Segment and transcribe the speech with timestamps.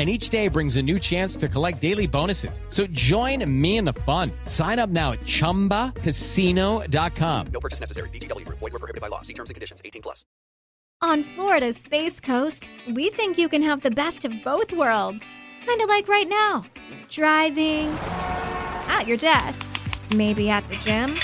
[0.00, 2.62] And each day brings a new chance to collect daily bonuses.
[2.68, 4.32] So join me in the fun.
[4.46, 7.46] Sign up now at chumbacasino.com.
[7.52, 8.08] No purchase necessary.
[8.08, 8.48] VGW.
[8.48, 9.20] Void were prohibited by law.
[9.20, 9.82] See terms and conditions.
[9.84, 10.24] 18 plus.
[11.02, 15.22] On Florida's Space Coast, we think you can have the best of both worlds.
[15.66, 16.64] Kind of like right now.
[17.10, 17.88] Driving,
[18.88, 19.66] at your desk,
[20.16, 21.14] maybe at the gym,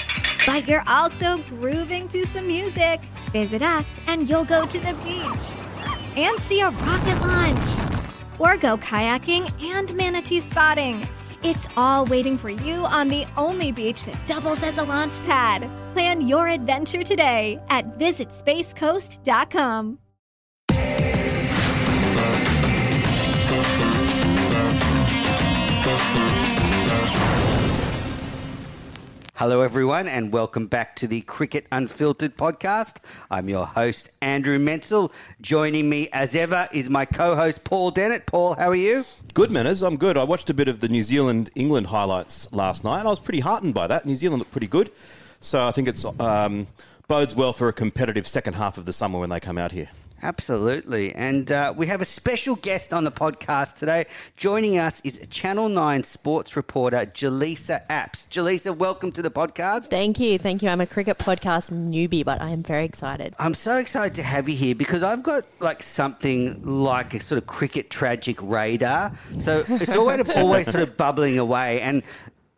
[0.47, 3.00] but you're also grooving to some music.
[3.32, 5.50] Visit us and you'll go to the beach
[6.19, 7.95] and see a rocket launch
[8.38, 11.06] or go kayaking and manatee spotting.
[11.42, 15.68] It's all waiting for you on the only beach that doubles as a launch pad.
[15.92, 19.98] Plan your adventure today at visitspacecoast.com.
[29.38, 33.00] Hello, everyone, and welcome back to the Cricket Unfiltered podcast.
[33.30, 35.12] I'm your host, Andrew Menczel.
[35.42, 38.25] Joining me, as ever, is my co host, Paul Dennett.
[38.25, 39.04] Paul, how are you?
[39.34, 39.82] Good, manners.
[39.82, 40.16] I'm good.
[40.16, 43.20] I watched a bit of the New Zealand England highlights last night, and I was
[43.20, 44.06] pretty heartened by that.
[44.06, 44.91] New Zealand looked pretty good.
[45.41, 46.66] So I think it's um,
[47.06, 49.91] bodes well for a competitive second half of the summer when they come out here.
[50.22, 51.15] Absolutely.
[51.15, 54.06] And uh, we have a special guest on the podcast today.
[54.37, 58.26] Joining us is Channel 9 sports reporter Jelisa Apps.
[58.28, 59.87] Jelisa, welcome to the podcast.
[59.87, 60.38] Thank you.
[60.38, 60.69] Thank you.
[60.69, 63.34] I'm a cricket podcast newbie, but I am very excited.
[63.38, 67.41] I'm so excited to have you here because I've got like something like a sort
[67.41, 69.12] of cricket tragic radar.
[69.38, 71.81] So it's always, always sort of bubbling away.
[71.82, 72.03] And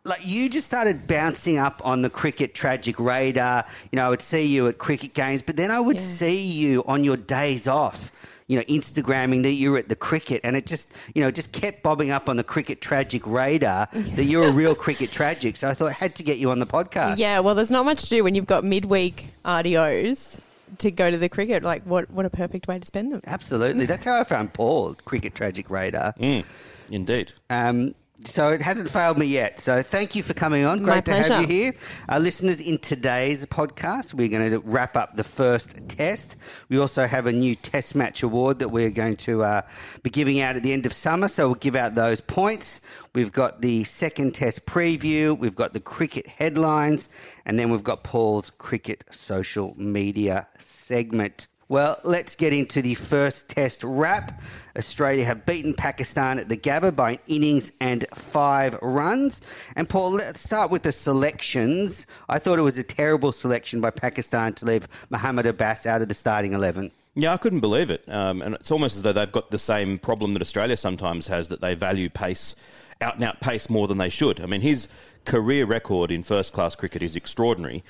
[0.05, 3.65] like you just started bouncing up on the cricket tragic radar.
[3.91, 6.03] You know, I would see you at cricket games, but then I would yeah.
[6.03, 8.11] see you on your days off.
[8.47, 11.53] You know, Instagramming that you were at the cricket, and it just, you know, just
[11.53, 15.55] kept bobbing up on the cricket tragic radar that you're a real cricket tragic.
[15.55, 17.19] So I thought I had to get you on the podcast.
[17.19, 20.41] Yeah, well, there's not much to do when you've got midweek RDOs
[20.79, 21.61] to go to the cricket.
[21.61, 23.21] Like, what what a perfect way to spend them.
[23.27, 26.13] Absolutely, that's how I found Paul, cricket tragic radar.
[26.13, 26.43] Mm,
[26.89, 27.33] indeed.
[27.51, 27.93] Um,
[28.25, 29.59] so it hasn't failed me yet.
[29.59, 30.83] So thank you for coming on.
[30.83, 31.73] Great to have you here.
[32.09, 36.35] Our listeners, in today's podcast, we're going to wrap up the first test.
[36.67, 39.61] We also have a new test match award that we're going to uh,
[40.03, 41.27] be giving out at the end of summer.
[41.27, 42.81] So we'll give out those points.
[43.15, 45.37] We've got the second test preview.
[45.37, 47.09] We've got the cricket headlines.
[47.45, 51.47] And then we've got Paul's cricket social media segment.
[51.69, 54.41] Well, let's get into the first test wrap.
[54.75, 59.43] Australia have beaten Pakistan at the Gabba by innings and five runs.
[59.75, 62.07] And Paul, let's start with the selections.
[62.27, 66.07] I thought it was a terrible selection by Pakistan to leave Mohammad Abbas out of
[66.07, 66.89] the starting 11.
[67.13, 68.03] Yeah, I couldn't believe it.
[68.09, 71.49] Um, and it's almost as though they've got the same problem that Australia sometimes has
[71.49, 72.55] that they value pace,
[72.99, 74.41] out and out pace more than they should.
[74.41, 74.89] I mean, his
[75.25, 77.83] career record in first class cricket is extraordinary.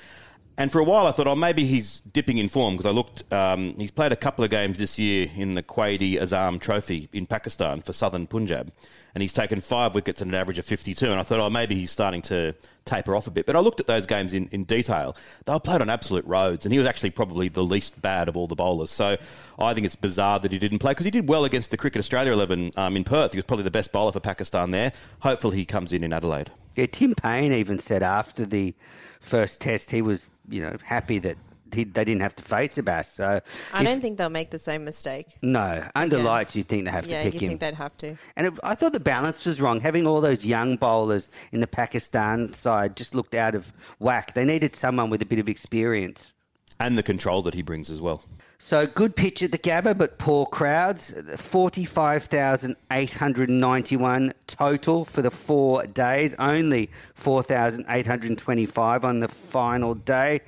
[0.58, 3.30] And for a while, I thought, oh, maybe he's dipping in form because I looked.
[3.32, 7.26] Um, he's played a couple of games this year in the Quaid Azam Trophy in
[7.26, 8.70] Pakistan for Southern Punjab,
[9.14, 11.06] and he's taken five wickets at an average of 52.
[11.06, 12.54] And I thought, oh, maybe he's starting to
[12.84, 13.46] taper off a bit.
[13.46, 15.16] But I looked at those games in, in detail.
[15.46, 18.36] They were played on absolute roads, and he was actually probably the least bad of
[18.36, 18.90] all the bowlers.
[18.90, 19.16] So
[19.58, 22.00] I think it's bizarre that he didn't play because he did well against the Cricket
[22.00, 23.32] Australia 11 um, in Perth.
[23.32, 24.92] He was probably the best bowler for Pakistan there.
[25.20, 26.50] Hopefully, he comes in in Adelaide.
[26.76, 28.74] Yeah, Tim Paine even said after the
[29.20, 31.36] first test he was you know, happy that
[31.72, 33.06] he, they didn't have to face Abbas.
[33.12, 33.40] So
[33.72, 35.36] I if, don't think they'll make the same mistake.
[35.40, 36.26] No, under Again.
[36.26, 37.50] lights, you'd think they have yeah, to pick you him.
[37.50, 38.16] think they'd have to.
[38.36, 39.80] And it, I thought the balance was wrong.
[39.80, 44.34] Having all those young bowlers in the Pakistan side just looked out of whack.
[44.34, 46.32] They needed someone with a bit of experience.
[46.80, 48.22] and the control that he brings as well.
[48.62, 51.14] So good pitch at the Gabba, but poor crowds.
[51.40, 56.34] 45,891 total for the four days.
[56.38, 60.40] Only 4,825 on the final day.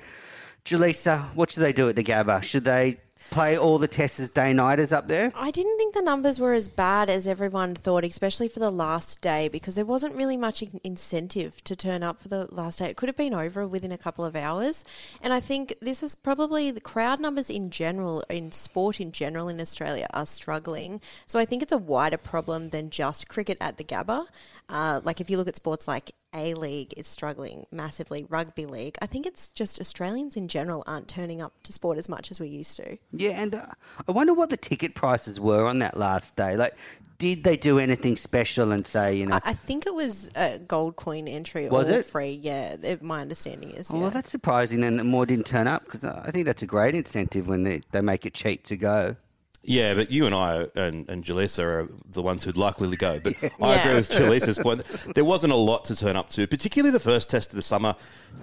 [0.63, 2.43] Jelisa, what should they do at the Gabba?
[2.43, 5.31] Should they play all the tests day-nighters up there?
[5.35, 9.21] I didn't think the numbers were as bad as everyone thought, especially for the last
[9.21, 12.85] day, because there wasn't really much in- incentive to turn up for the last day.
[12.85, 14.85] It could have been over within a couple of hours.
[15.21, 19.47] And I think this is probably the crowd numbers in general, in sport in general
[19.47, 21.01] in Australia, are struggling.
[21.25, 24.27] So I think it's a wider problem than just cricket at the Gabba.
[24.69, 28.97] Uh, like if you look at sports like a League is struggling massively, rugby league.
[29.01, 32.39] I think it's just Australians in general aren't turning up to sport as much as
[32.39, 32.97] we used to.
[33.11, 33.65] Yeah, and uh,
[34.07, 36.57] I wonder what the ticket prices were on that last day.
[36.57, 36.75] Like,
[37.19, 40.59] did they do anything special and say, you know, I, I think it was a
[40.59, 42.05] gold coin entry Was or it?
[42.05, 42.39] free.
[42.41, 43.91] Yeah, it- my understanding is.
[43.91, 44.01] oh, yeah.
[44.01, 46.95] well, that's surprising then that more didn't turn up because I think that's a great
[46.95, 49.15] incentive when they, they make it cheap to go.
[49.63, 53.19] Yeah, but you and I and, and Jelisa are the ones who'd likely go.
[53.19, 53.79] But I Yeah.
[53.81, 54.83] agree with Jelisa's point.
[55.15, 57.95] There wasn't a lot to turn up to, particularly the first test of the summer.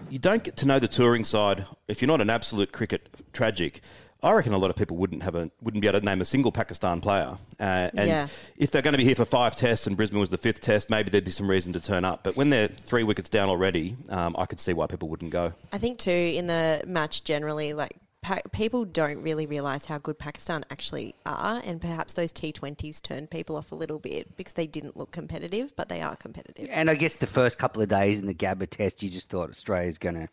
[0.08, 1.67] You don't get to know the touring side.
[1.88, 3.82] If you're not an absolute cricket tragic,
[4.22, 6.25] I reckon a lot of people wouldn't have a wouldn't be able to name a
[6.25, 7.37] single Pakistan player.
[7.58, 8.28] Uh, and Yeah.
[8.56, 10.90] if they're going to be here for five tests and Brisbane was the fifth test,
[10.90, 12.23] maybe there'd be some reason to turn up.
[12.25, 15.52] But when they're three wickets down already, um, I could see why people wouldn't go.
[15.73, 20.19] I think too in the match generally, like pa- people don't really realise how good
[20.19, 24.67] Pakistan actually are, and perhaps those T20s turned people off a little bit because they
[24.67, 26.69] didn't look competitive, but they are competitive.
[26.70, 29.50] And I guess the first couple of days in the Gabba test, you just thought
[29.50, 30.28] Australia's going to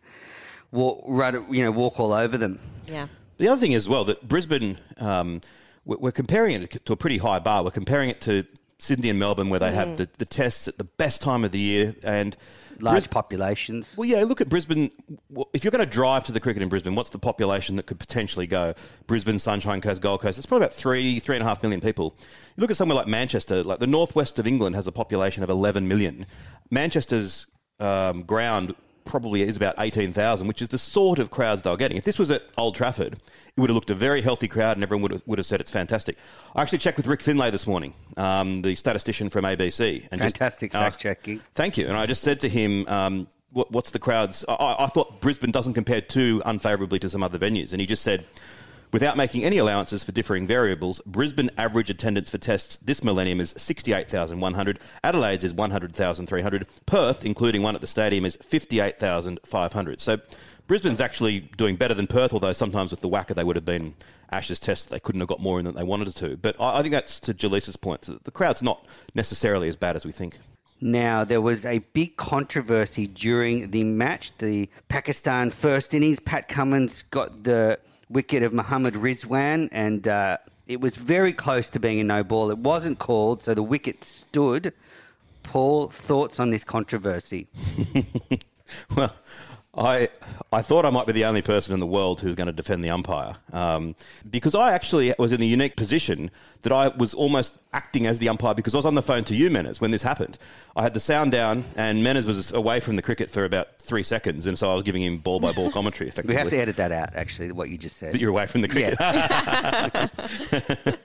[0.72, 2.60] walk, run, you know, walk all over them.
[2.88, 3.08] Yeah.
[3.38, 5.42] The other thing as well that Brisbane, um,
[5.86, 7.64] we're, we're comparing it to a pretty high bar.
[7.64, 8.46] We're comparing it to
[8.80, 11.60] Sydney and Melbourne, where they have the, the tests at the best time of the
[11.60, 12.38] year and
[12.82, 13.96] Large Bris- populations.
[13.98, 14.24] Well, yeah.
[14.24, 14.92] Look at Brisbane.
[15.54, 18.00] If you're going to drive to the cricket in Brisbane, what's the population that could
[18.00, 18.74] potentially go?
[19.08, 20.38] Brisbane, Sunshine Coast, Gold Coast.
[20.38, 22.16] It's probably about three, three and a half million people.
[22.56, 23.64] You look at somewhere like Manchester.
[23.64, 26.26] Like the northwest of England has a population of 11 million.
[26.72, 27.46] Manchester's
[27.80, 28.76] um, ground
[29.08, 31.98] probably is about 18,000, which is the sort of crowds they were getting.
[31.98, 34.84] If this was at Old Trafford, it would have looked a very healthy crowd and
[34.84, 36.18] everyone would have, would have said it's fantastic.
[36.56, 40.08] I actually checked with Ric Finlay this morning, um, the statistician from ABC.
[40.12, 41.42] And Fantastic asked- fact-checking.
[41.56, 41.88] Thank you.
[41.88, 44.46] And I just said to him, um, what, what's the crowds?
[44.48, 47.72] I- I, I thought Brisbane doesn't compare too unfavourably to some other venues.
[47.72, 48.26] And he just said,
[48.98, 53.54] without making any allowances for differing variables, Brisbane average attendance for tests this millennium is
[53.56, 54.80] 68,100.
[55.04, 56.68] Adelaide's is 100,300.
[56.88, 60.02] Perth, including one at the stadium, is 58,500.
[60.02, 60.18] So
[60.66, 63.94] Brisbane's actually doing better than Perth, although sometimes with the WACA they would have been
[64.32, 66.36] Ashes tests, they couldn't have got more in than they wanted to.
[66.36, 68.02] But I, I think that's to Jelisa's point.
[68.02, 68.84] that The crowd's not
[69.14, 70.40] necessarily as bad as we think.
[70.82, 74.36] Now, there was a big controversy during the match.
[74.40, 77.78] The Pakistan first innings, Pat Cummins got the
[78.10, 80.38] wicket of Muhammad Rizwan, and uh,
[80.68, 82.50] it was very close to being a no ball.
[82.52, 84.74] It wasn't called, so the wicket stood.
[85.44, 87.48] Paul, thoughts on this controversy?
[88.96, 89.14] Well,
[89.78, 90.10] I
[90.52, 92.84] I thought I might be the only person in the world who's going to defend
[92.84, 93.96] the umpire um,
[94.30, 96.32] because I actually was in the unique position
[96.64, 99.36] that I was almost acting as the umpire because I was on the phone to
[99.36, 100.38] you, Menners, when this happened.
[100.76, 104.04] I had the sound down and Menners was away from the cricket for about three
[104.04, 106.08] seconds, and so I was giving him ball by ball commentary.
[106.10, 108.14] Effectively, We have to edit that out, actually, what you just said.
[108.14, 109.00] that you're away from the cricket.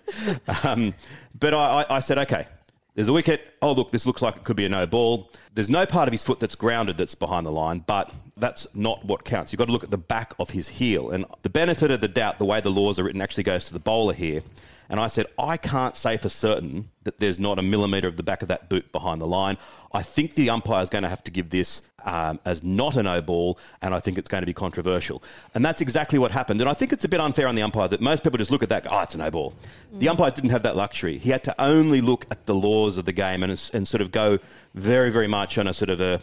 [0.64, 0.94] um,
[1.38, 2.46] but I, I, I said, okay,
[2.94, 3.54] there's a wicket.
[3.62, 5.30] Oh, look, this looks like it could be a no ball.
[5.54, 9.04] There's no part of his foot that's grounded that's behind the line, but that's not
[9.04, 9.52] what counts.
[9.52, 11.10] You've got to look at the back of his heel.
[11.10, 13.72] And the benefit of the doubt, the way the laws are written, actually goes to
[13.72, 14.42] the bowler here.
[14.88, 18.22] And I said, I can't say for certain that there's not a millimetre of the
[18.22, 19.56] back of that boot behind the line.
[19.94, 23.02] I think the umpire is going to have to give this um, as not a
[23.02, 25.22] no ball, and I think it's going to be controversial.
[25.54, 26.60] And that's exactly what happened.
[26.60, 28.62] And I think it's a bit unfair on the umpire that most people just look
[28.62, 29.54] at that, oh, it's a no ball.
[29.94, 31.16] The umpire didn't have that luxury.
[31.16, 34.10] He had to only look at the laws of the game and, and sort of
[34.12, 34.38] go
[34.74, 36.20] very, very much on a sort of a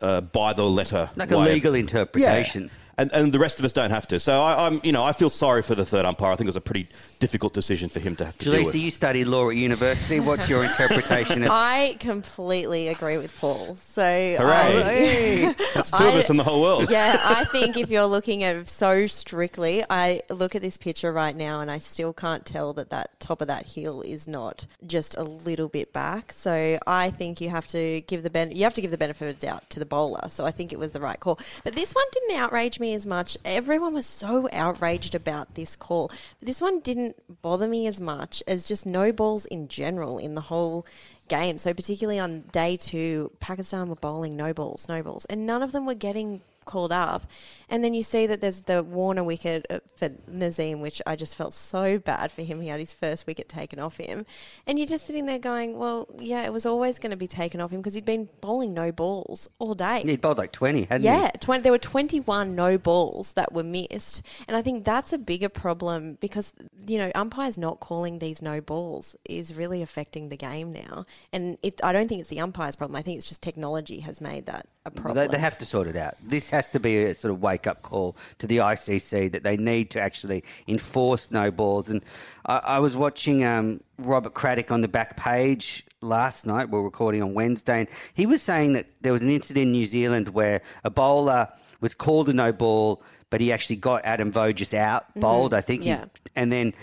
[0.00, 2.64] uh, by the letter, Like a way of- legal interpretation.
[2.64, 2.68] Yeah.
[2.98, 4.20] And, and the rest of us don't have to.
[4.20, 6.32] So I, I'm, you know, I feel sorry for the third umpire.
[6.32, 6.86] I think it was a pretty
[7.20, 8.74] difficult decision for him to have to deal Jelisa, with.
[8.76, 10.18] you studied law at university.
[10.20, 13.74] What's your interpretation of I completely agree with Paul.
[13.76, 15.44] So Hooray!
[15.46, 16.90] I- That's two of I- us in the whole world.
[16.90, 21.12] yeah, I think if you're looking at it so strictly, I look at this picture
[21.12, 24.66] right now and I still can't tell that that top of that heel is not
[24.86, 26.32] just a little bit back.
[26.32, 29.28] So I think you have to give the ben- you have to give the benefit
[29.28, 30.28] of the doubt to the bowler.
[30.30, 31.38] So I think it was the right call.
[31.64, 33.36] But this one didn't outrage me as much.
[33.44, 36.08] Everyone was so outraged about this call.
[36.08, 37.09] But this one didn't
[37.42, 40.86] bother me as much as just no balls in general in the whole
[41.28, 41.58] game.
[41.58, 45.72] So particularly on day two, Pakistan were bowling no balls, no balls, and none of
[45.72, 47.22] them were getting called up.
[47.68, 51.36] And then you see that there's the Warner wicket uh, for Naseem, which I just
[51.36, 52.60] felt so bad for him.
[52.60, 54.26] He had his first wicket taken off him.
[54.66, 57.60] And you're just sitting there going, well, yeah, it was always going to be taken
[57.60, 60.02] off him because he'd been bowling no balls all day.
[60.04, 61.38] He bowled like 20, hadn't Yeah, he?
[61.38, 64.22] 20, there were 21 no balls that were missed.
[64.48, 66.54] And I think that's a bigger problem because,
[66.86, 71.04] you know, umpires not calling these no balls is really affecting the game now.
[71.32, 72.96] And it, I don't think it's the umpire's problem.
[72.96, 75.28] I think it's just technology has made that a They, problem.
[75.30, 76.14] they have to sort it out.
[76.22, 79.56] This has to be a sort of wake up call to the ICC that they
[79.56, 81.90] need to actually enforce no balls.
[81.90, 82.02] And
[82.46, 86.68] I, I was watching um, Robert Craddock on the back page last night.
[86.70, 89.86] We're recording on Wednesday, and he was saying that there was an incident in New
[89.86, 91.48] Zealand where a bowler
[91.80, 95.82] was called a no ball, but he actually got Adam Voges out, bowled, I think.
[95.82, 96.04] He- Yeah.
[96.36, 96.74] and then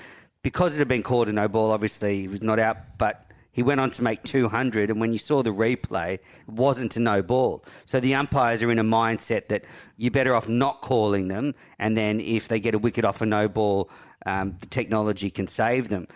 [0.44, 3.27] because it had been called a no ball, obviously he was not out, but
[3.58, 4.92] he went on to make 200.
[4.92, 7.66] And when you saw the replay, it wasn't a no ball.
[7.88, 9.64] So the umpires are in a mindset that
[9.98, 11.56] you're better off not calling them.
[11.80, 13.90] And then if they get a wicket off a no ball,
[14.28, 16.08] um, the technology can save them.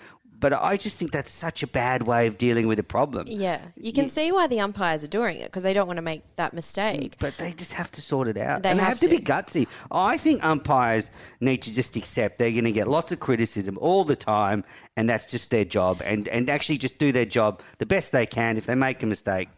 [0.41, 3.27] But I just think that's such a bad way of dealing with a problem.
[3.27, 6.01] yeah, you can see why the umpires are doing it because they don't want to
[6.01, 7.15] make that mistake.
[7.19, 8.63] But they just have to sort it out.
[8.63, 9.09] They and they have have to.
[9.09, 9.67] be gutsy.
[9.91, 14.03] I think umpires need to just accept they're going to get lots of criticism all
[14.03, 14.63] the time,
[14.97, 16.01] and that's just their job.
[16.03, 18.57] And, and actually just do their job the best they can.
[18.57, 19.49] If they make a mistake,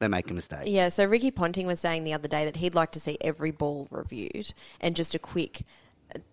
[0.00, 0.64] they make a mistake.
[0.64, 3.52] Yeah, so Ricky Ponting was saying the other day that he'd like to see every
[3.52, 5.62] ball reviewed and just a quick,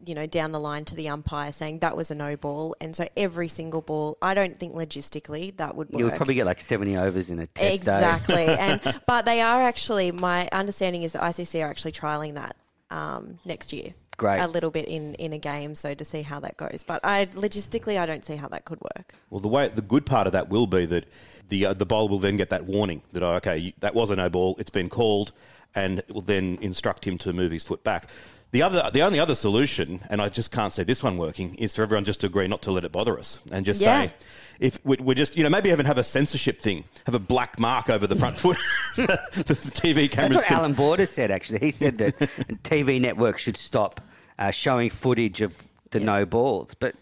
[0.05, 2.75] you know, down the line to the umpire saying that was a no ball.
[2.81, 5.99] And so every single ball, I don't think logistically that would work.
[5.99, 7.75] You would probably get like 70 overs in a test day.
[7.75, 8.45] exactly.
[8.47, 10.11] and but they are actually.
[10.11, 12.55] My understanding is the ICC are actually trialing that
[12.91, 13.93] um, next year.
[14.17, 14.41] Great.
[14.41, 16.83] A little bit in, in a game, so to see how that goes.
[16.85, 19.13] But I logistically, I don't see how that could work.
[19.29, 21.05] Well, the way the good part of that will be that
[21.47, 24.17] the uh, the bowler will then get that warning that oh, okay, that was a
[24.17, 25.31] no ball, it's been called,
[25.73, 28.09] and it will then instruct him to move his foot back.
[28.51, 31.75] The other, the only other solution, and I just can't see this one working, is
[31.75, 34.07] for everyone just to agree not to let it bother us and just Yeah.
[34.07, 34.13] say,
[34.59, 37.59] if we- we're just, you know, maybe even have a censorship thing, have a black
[37.59, 38.57] mark over the front foot,
[38.95, 40.35] so the TV That's cameras.
[40.37, 41.59] what can- Allan Border said, actually.
[41.59, 42.17] He said that
[42.63, 44.01] TV networks should stop
[44.39, 45.53] uh, showing footage of
[45.91, 46.73] the no balls.
[46.73, 46.95] But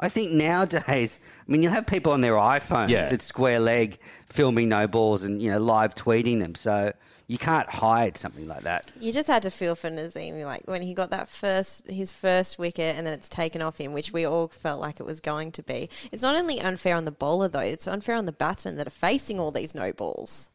[0.00, 3.08] I think nowadays, I mean, you'll have people on their iPhones Yeah.
[3.10, 3.98] at square leg
[4.30, 6.54] filming no balls and, you know, live tweeting them.
[6.54, 6.92] So
[7.26, 8.90] you can't hide something like that.
[9.00, 12.58] You just had to feel for Naseem, like when he got that first, his first
[12.58, 15.52] wicket, and then it's taken off him, which we all felt like it was going
[15.52, 15.88] to be.
[16.12, 18.90] It's not only unfair on the bowler though; it's unfair on the batsmen that are
[18.90, 20.50] facing all these no balls.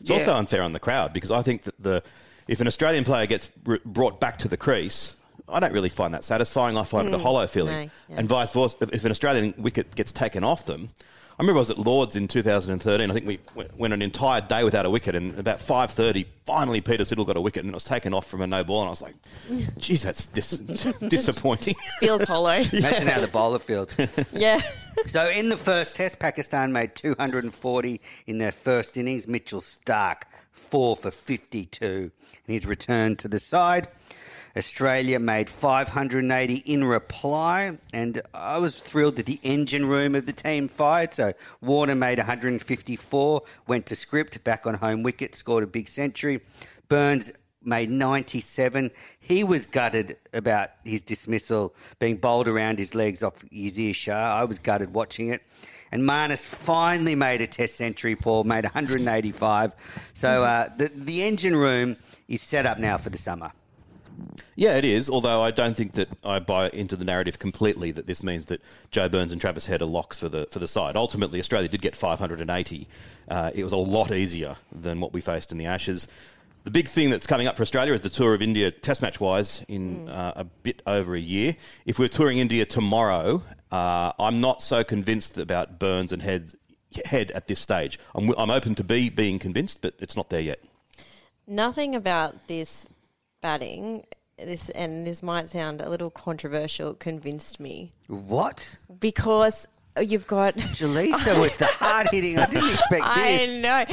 [0.00, 2.02] It's also unfair on the crowd because I think that the
[2.48, 5.16] if an Australian player gets r- brought back to the crease,
[5.48, 6.76] I don't really find that satisfying.
[6.76, 8.16] I find it a mm, hollow feeling, no, yeah.
[8.18, 8.76] and vice versa.
[8.80, 10.90] If- If an Australian wicket gets taken off them,
[11.40, 13.10] I remember I was at Lords in 2013.
[13.10, 13.38] I think we
[13.78, 17.40] went an entire day without a wicket, and about 5:30, finally Peter Siddle got a
[17.40, 19.14] wicket, and it was taken off from a no ball, and I was like,
[19.78, 20.58] "Geez, that's dis-
[21.08, 22.50] disappointing." Feels hollow.
[22.50, 23.96] Imagine how the bowler feels.
[24.34, 24.60] yeah.
[25.06, 29.26] So in the first test, Pakistan made 240 in their first innings.
[29.26, 32.10] Mitchell Stark, four for 52
[32.48, 33.88] in his return to the side.
[34.56, 40.32] Australia made 580 in reply, and I was thrilled that the engine room of the
[40.32, 41.14] team fired.
[41.14, 46.40] So Warner made 154, went to script, back on home wicket, scored a big century.
[46.88, 48.90] Burns made 97.
[49.20, 54.40] He was gutted about his dismissal being bowled around his legs off Yasir Shah.
[54.40, 55.42] I was gutted watching it.
[55.92, 60.10] And Marnus finally made a test century, Paul, made 185.
[60.14, 61.96] So uh, the, the engine room
[62.28, 63.52] is set up now for the summer.
[64.56, 65.08] Yeah, it is.
[65.08, 68.60] Although I don't think that I buy into the narrative completely that this means that
[68.90, 70.96] Joe Burns and Travis Head are locks for the for the side.
[70.96, 72.88] Ultimately, Australia did get 580.
[73.28, 76.08] Uh, it was a lot easier than what we faced in the Ashes.
[76.64, 79.18] The big thing that's coming up for Australia is the tour of India, Test match
[79.18, 81.56] wise, in uh, a bit over a year.
[81.86, 86.52] If we're touring India tomorrow, uh, I'm not so convinced about Burns and Head
[87.04, 87.98] Head at this stage.
[88.14, 90.60] I'm, I'm open to be being convinced, but it's not there yet.
[91.46, 92.86] Nothing about this
[93.40, 94.04] batting,
[94.38, 98.76] this and this might sound a little controversial, convinced me What?
[99.00, 99.66] because
[100.00, 100.54] you've got.
[100.56, 102.38] Jelisa with the hard hitting.
[102.38, 103.56] I didn't expect this.
[103.56, 103.84] I know,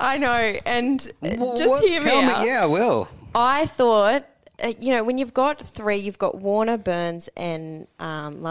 [0.00, 1.84] I know, and Wh- just what?
[1.88, 2.46] hear me Tell out.
[2.46, 3.08] Yeah, I will.
[3.34, 4.26] I thought,
[4.62, 8.42] uh, you know, when you've got three, you've got Warner, Burns, and um,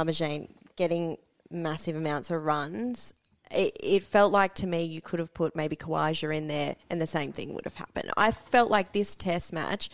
[0.75, 1.17] getting
[1.49, 3.13] massive amounts of runs.
[3.51, 6.99] It, it felt like to me you could have put maybe Khawaja in there, and
[6.99, 8.09] the same thing would have happened.
[8.17, 9.89] I felt like this Test match,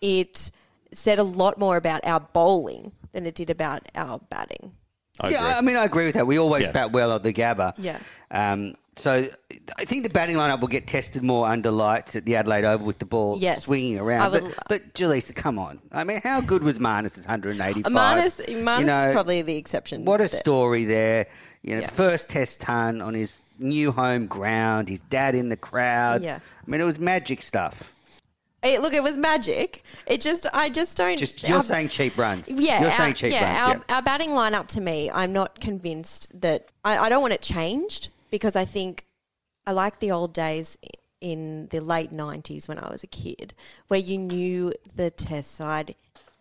[0.00, 0.50] it
[0.92, 4.72] said a lot more about our bowling than it did about our batting.
[5.20, 5.50] I yeah, agree.
[5.52, 6.26] I mean, I agree with that.
[6.26, 6.72] We always Yeah.
[6.72, 7.74] bat well at the Gabba.
[7.78, 7.98] Yeah.
[8.30, 9.28] Um, so
[9.78, 12.86] I think the batting lineup will get tested more under lights at the Adelaide Oval
[12.86, 13.64] with the ball Yes.
[13.64, 14.32] swinging around.
[14.32, 15.80] would But, lo- but Jelisa, come on.
[15.92, 17.92] I mean, how good was Marnus' 185?
[17.92, 20.04] Marnus, Marnus You know, is probably the exception.
[20.04, 20.40] What a there.
[20.40, 21.26] story there.
[21.62, 21.88] You know, Yeah.
[21.90, 26.22] first test ton on his new home ground, his dad in the crowd.
[26.22, 26.36] Yeah.
[26.66, 27.92] I mean, it was magic stuff.
[28.62, 29.82] It, look, it was magic.
[30.06, 31.16] It just, I just don't.
[31.16, 32.50] Just you're our- saying cheap runs.
[32.50, 33.84] Yeah, you're our, saying cheap yeah, runs.
[33.88, 37.42] our, our batting lineup to me, I'm not convinced that I, I don't want it
[37.42, 39.06] changed because I think
[39.66, 40.76] I like the old days
[41.20, 43.54] in the late 90s when I was a kid
[43.88, 45.94] where you knew the test side,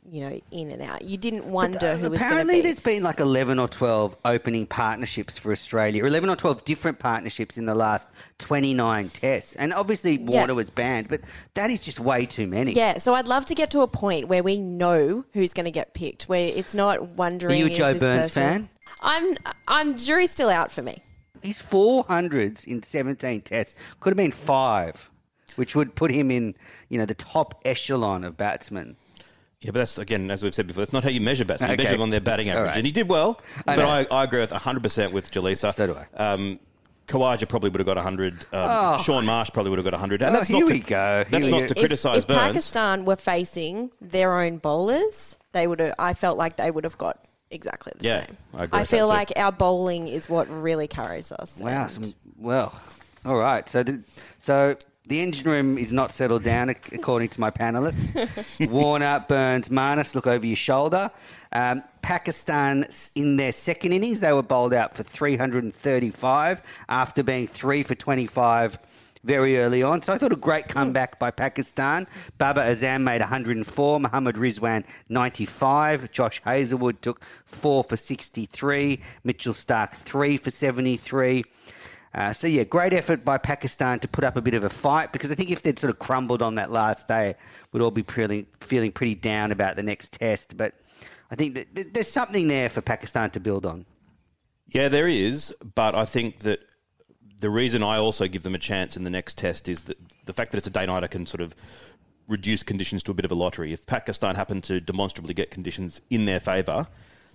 [0.09, 1.01] you know, in and out.
[1.03, 2.61] You didn't wonder Uh, who was going to Apparently, be.
[2.61, 7.57] there's been like 11 or 12 opening partnerships for Australia, 11 or 12 different partnerships
[7.57, 8.09] in the last
[8.39, 9.55] 29 tests.
[9.57, 10.25] And obviously, Yeah.
[10.39, 11.21] Warner was banned, but
[11.55, 12.71] that is just way too many.
[12.71, 15.71] Yeah, so I'd love to get to a point where we know who's going to
[15.71, 17.53] get picked, where it's not wondering.
[17.61, 18.69] Are you a Joe this Burns person- fan?
[19.01, 19.35] I'm.
[19.67, 21.03] I'm jury's still out for me.
[21.43, 25.09] His 400s in 17 tests could have been five,
[25.55, 26.55] which would put him in,
[26.89, 28.95] you know, the top echelon of batsmen.
[29.61, 31.69] Yeah, but that's again, as we've said before, that's not how you measure batsmen.
[31.71, 31.83] You Okay.
[31.83, 32.77] measure them on their batting average, right.
[32.77, 33.41] and he did well.
[33.67, 33.85] I but.
[34.11, 35.73] I, I agree with 100 percent with Jelisa.
[35.73, 36.23] So do I.
[36.33, 36.59] Um,
[37.07, 38.53] Khawaja probably would have got 100.
[38.53, 40.21] Um, Shaun Marsh probably would have got 100.
[40.21, 41.23] And Oh, that's here not we to, go.
[41.29, 41.73] That's Here we not go.
[41.73, 42.41] to criticise if, if Burns.
[42.41, 45.95] Pakistan were facing their own bowlers, they would have.
[45.97, 47.17] I felt like they would have got
[47.49, 48.37] exactly the Yeah, same.
[48.53, 49.17] I agree with feel that too.
[49.17, 51.59] like our bowling is what really carries us.
[51.61, 51.87] Wow.
[51.87, 52.75] Some, well,
[53.25, 53.67] all right.
[53.69, 54.03] So, the,
[54.37, 54.75] so
[55.07, 58.69] the engine room is not settled down, according to my panelists.
[58.69, 61.09] Warner, Burns, Marnus, look over your shoulder.
[61.53, 62.85] Um, Pakistan,
[63.15, 68.77] in their second innings, they were bowled out for 335 after being three for 25
[69.23, 70.01] very early on.
[70.01, 72.07] So I thought a great comeback by Pakistan.
[72.37, 79.93] Babar Azam made 104, Muhammad Rizwan 95, Josh Hazlewood took four for 63, Mitchell Stark
[79.93, 81.43] three for 73.
[82.13, 85.11] Uh, so yeah, great effort by Pakistan to put up a bit of a fight
[85.11, 87.35] because I think if they'd sort of crumbled on that last day,
[87.71, 90.57] we'd all be feeling feeling pretty down about the next test.
[90.57, 90.73] But
[91.29, 93.85] I think that th- there's something there for Pakistan to build on.
[94.67, 96.59] Yeah, there is, but I think that
[97.39, 100.33] the reason I also give them a chance in the next test is that the
[100.33, 101.55] fact that it's a day nighter can sort of
[102.27, 103.71] reduce conditions to a bit of a lottery.
[103.71, 106.87] If Pakistan happen to demonstrably get conditions in their favour,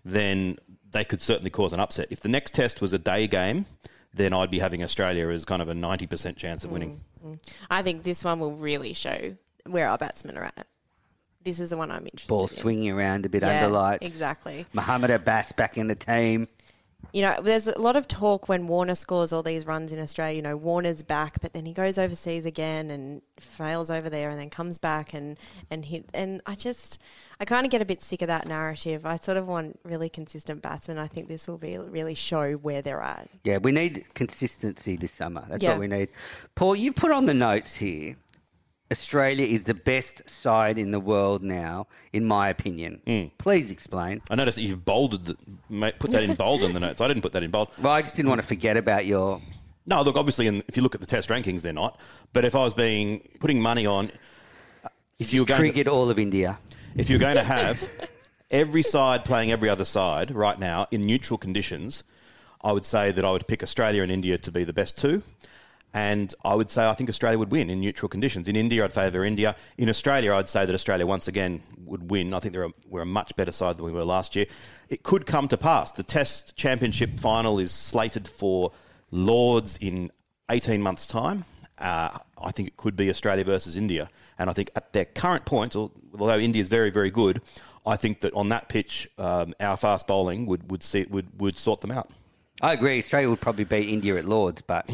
[0.04, 0.58] then
[0.90, 2.08] they could certainly cause an upset.
[2.10, 3.66] If the next test was a day game,
[4.14, 7.00] then I'd be having Australia as kind of a 90% chance of mm, winning.
[7.24, 7.38] Mm.
[7.70, 10.66] I think this one will really show where our batsmen are at.
[11.44, 12.36] This is the one I'm interested in.
[12.36, 12.48] Ball in.
[12.48, 14.06] swinging around a bit Yeah, under lights.
[14.06, 14.66] exactly.
[14.72, 16.46] Mohammed Abbas back in the team.
[17.12, 20.34] You know, there's a lot of talk when Warner scores all these runs in Australia.
[20.36, 24.38] You know, Warner's back, but then he goes overseas again and fails over there, and
[24.38, 25.38] then comes back and
[25.70, 26.06] and hit.
[26.14, 27.00] And I just,
[27.38, 29.04] I kind of get a bit sick of that narrative.
[29.04, 30.96] I sort of want really consistent batsmen.
[30.96, 33.28] I think this will be really show where they're at.
[33.44, 35.44] Yeah, we need consistency this summer.
[35.48, 35.72] That's Yeah.
[35.72, 36.08] what we need.
[36.54, 38.16] Paul, you've put on the notes here.
[38.92, 43.00] Australia is the best side in the world now, in my opinion.
[43.06, 43.24] Hmm.
[43.38, 44.22] Please explain.
[44.30, 47.00] I noticed that you've bolded, the, put that in bold in the notes.
[47.00, 47.68] I didn't put that in bold.
[47.82, 49.40] Well, I just didn't want to forget about your.
[49.86, 51.98] No, look, obviously, in, if you look at the test rankings, they're not.
[52.32, 54.12] But if I was being putting money on,
[55.18, 56.58] if you were Just going to, all of India.
[56.94, 57.90] if you're going to have
[58.50, 62.04] every side playing every other side right now in neutral conditions,
[62.62, 65.22] I would say that I would pick Australia and India to be the best two.
[65.94, 68.48] And I would say I think Australia would win in neutral conditions.
[68.48, 69.54] In India, I'd favour India.
[69.76, 72.32] In Australia, I'd say that Australia once again would win.
[72.32, 74.46] I think they're a, we're a much better side than we were last year.
[74.88, 75.92] It could come to pass.
[75.92, 78.72] The Test Championship final is slated for
[79.10, 80.10] Lords in
[80.50, 81.44] 18 months' time.
[81.78, 84.08] Uh, I think it could be Australia versus India.
[84.38, 87.42] And I think at their current point, although India is very, very good,
[87.84, 91.58] I think that on that pitch, um, our fast bowling would, would, see, would, would
[91.58, 92.10] sort them out.
[92.60, 92.98] I agree.
[92.98, 94.88] Australia would probably beat India at Lords, but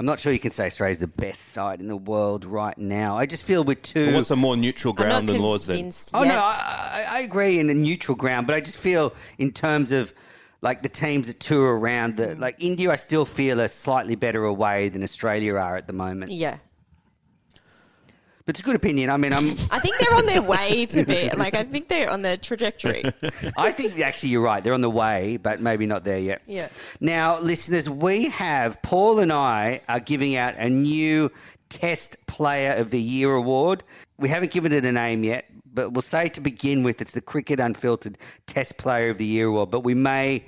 [0.00, 3.18] I'm not sure you can say Australia's the best side in the world right now.
[3.18, 4.08] I just feel with two.
[4.08, 5.76] I want some more neutral I'm not ground than Lords then.
[5.76, 6.30] convinced Oh yet.
[6.30, 9.92] no, I, I I agree in a neutral ground, but I just feel in terms
[9.92, 10.14] of
[10.62, 12.38] like the teams that tour around the mm.
[12.38, 16.32] like India, I still feel are slightly better away than Australia are at the moment.
[16.32, 16.56] yeah.
[18.50, 19.10] It's a good opinion.
[19.10, 19.52] I mean, I'm.
[19.70, 21.54] I think they're on their way to be like.
[21.54, 23.04] I think they're on their trajectory.
[23.56, 24.62] I think actually you're right.
[24.62, 26.42] They're on the way, but maybe not there yet.
[26.46, 26.68] Yeah.
[27.00, 31.30] Now, listeners, we have Paul and I are giving out a new
[31.68, 33.84] Test Player of the Year award.
[34.18, 37.20] We haven't given it a name yet, but we'll say to begin with, it's the
[37.20, 39.70] Cricket Unfiltered Test Player of the Year award.
[39.70, 40.44] But we may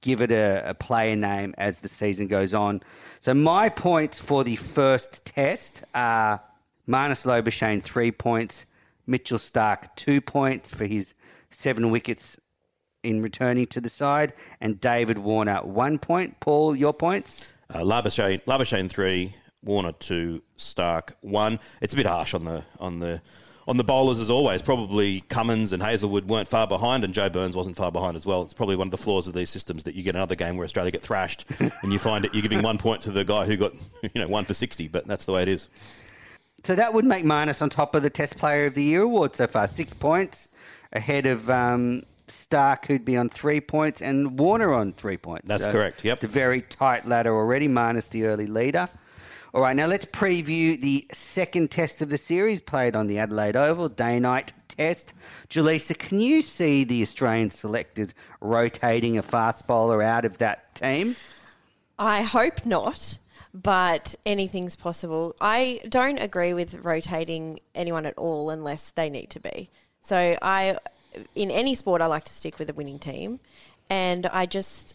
[0.00, 2.82] give it a, a player name as the season goes on.
[3.20, 6.40] So my points for the first test are
[6.86, 8.66] Marnus Labuschagne three points,
[9.06, 11.14] Mitchell Stark two points for his
[11.50, 12.38] seven wickets
[13.02, 16.40] in returning to the side, and David Warner one point.
[16.40, 17.44] Paul, your points?
[17.70, 21.58] Uh, Labuschagne, Labuschagne three, Warner two, Stark one.
[21.80, 23.20] It's a bit harsh on the on the
[23.68, 24.62] on the bowlers as always.
[24.62, 28.42] Probably Cummins and Hazlewood weren't far behind, and Joe Burns wasn't far behind as well.
[28.42, 30.64] It's probably one of the flaws of these systems that you get another game where
[30.64, 33.56] Australia get thrashed, and you find it you're giving one point to the guy who
[33.56, 34.88] got you know one for sixty.
[34.88, 35.68] But that's the way it is.
[36.66, 39.36] So that would make Marnus on top of the Test Player of the Year award
[39.36, 39.68] so far.
[39.68, 40.48] Six points
[40.92, 45.46] ahead of um, Stark, who'd be on three points, and Warner on three points.
[45.46, 46.16] That's correct, yep.
[46.16, 48.88] It's a very tight ladder already, Marnus the early leader.
[49.54, 53.54] All right, now let's preview the second test of the series played on the Adelaide
[53.54, 55.14] Oval, day night test.
[55.48, 61.14] Jelisa, can you see the Australian selectors rotating a fast bowler out of that team?
[61.96, 63.18] I hope not,
[63.62, 65.34] but anything's possible.
[65.40, 69.70] I don't agree with rotating anyone at all unless they need to be.
[70.02, 70.78] So I,
[71.34, 73.40] in any sport, I like to stick with a winning team,
[73.88, 74.94] and I just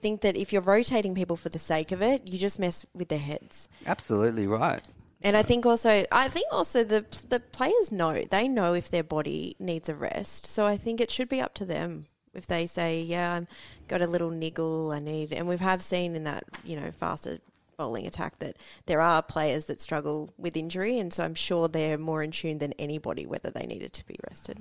[0.00, 3.08] think that if you're rotating people for the sake of it, you just mess with
[3.08, 3.68] their heads.
[3.86, 4.82] Absolutely right.
[5.22, 9.04] And I think also, I think also the the players know they know if their
[9.04, 10.46] body needs a rest.
[10.46, 13.46] So I think it should be up to them if they say, "Yeah, I'm
[13.86, 17.38] got a little niggle, I need." And we have seen in that you know faster
[17.82, 21.98] bowling attack that there are players that struggle with injury, and so I'm sure they're
[21.98, 24.60] more in tune than anybody whether they needed to be rested.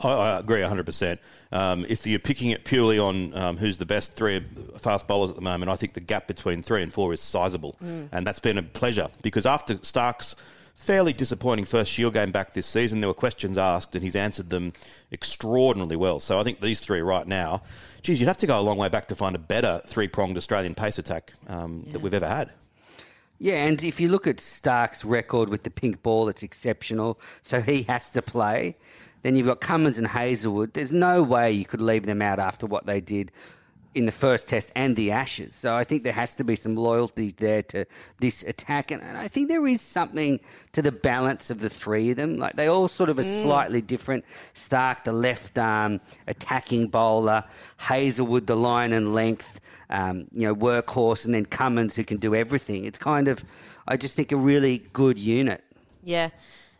[0.00, 1.18] I, I agree 100%.
[1.50, 4.40] Um, if you're picking it purely on um, who's the best three
[4.78, 7.76] fast bowlers at the moment, I think the gap between three and four is sizable.
[8.12, 10.36] And that's been a pleasure because after Stark's
[10.76, 14.50] fairly disappointing first Shield game back this season, there were questions asked and he's answered
[14.50, 14.72] them
[15.10, 16.20] extraordinarily well.
[16.20, 17.62] So I think these three right now,
[18.02, 20.36] geez, you'd have to go a long way back to find a better three pronged
[20.36, 22.50] Australian pace attack um, that we've ever had.
[23.38, 27.18] Yeah, and if you look at Stark's record with the pink ball, it's exceptional.
[27.40, 28.76] So he has to play.
[29.22, 30.74] Then you've got Cummins and Hazlewood.
[30.74, 33.32] There's no way you could leave them out after what they did
[33.94, 35.54] in the first test and the Ashes.
[35.54, 37.86] So I think there has to be some loyalty there to
[38.18, 38.92] this attack.
[38.92, 40.38] And, and I think there is something
[40.72, 42.36] to the balance of the three of them.
[42.36, 44.24] Like they all sort of are slightly different.
[44.54, 47.44] Stark, the left arm attacking bowler.
[47.78, 51.24] Hazlewood, the line and length, um, you know, workhorse.
[51.24, 52.84] And then Cummins, who can do everything.
[52.84, 53.42] It's kind of,
[53.88, 55.64] I just think, a really good unit.
[56.04, 56.30] Yeah.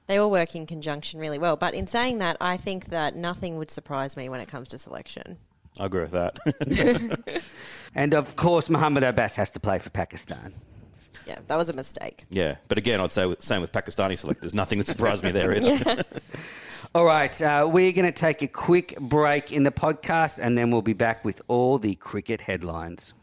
[0.07, 1.57] They all work in conjunction really well.
[1.57, 4.79] But in saying that, I think that nothing would surprise me when it comes to
[4.79, 5.39] selection.
[5.79, 7.43] I agree with that.
[7.95, 10.55] And of course, Muhammad Abbas has to play for Pakistan.
[11.27, 12.25] Yeah, that was a mistake.
[12.31, 14.55] yeah, but again, I'd say with, same with Pakistani selectors.
[14.55, 16.05] Nothing that surprised me there either.
[16.95, 20.71] All right, uh, we're going to take a quick break in the podcast and then
[20.71, 23.15] we'll be back with all the cricket headlines.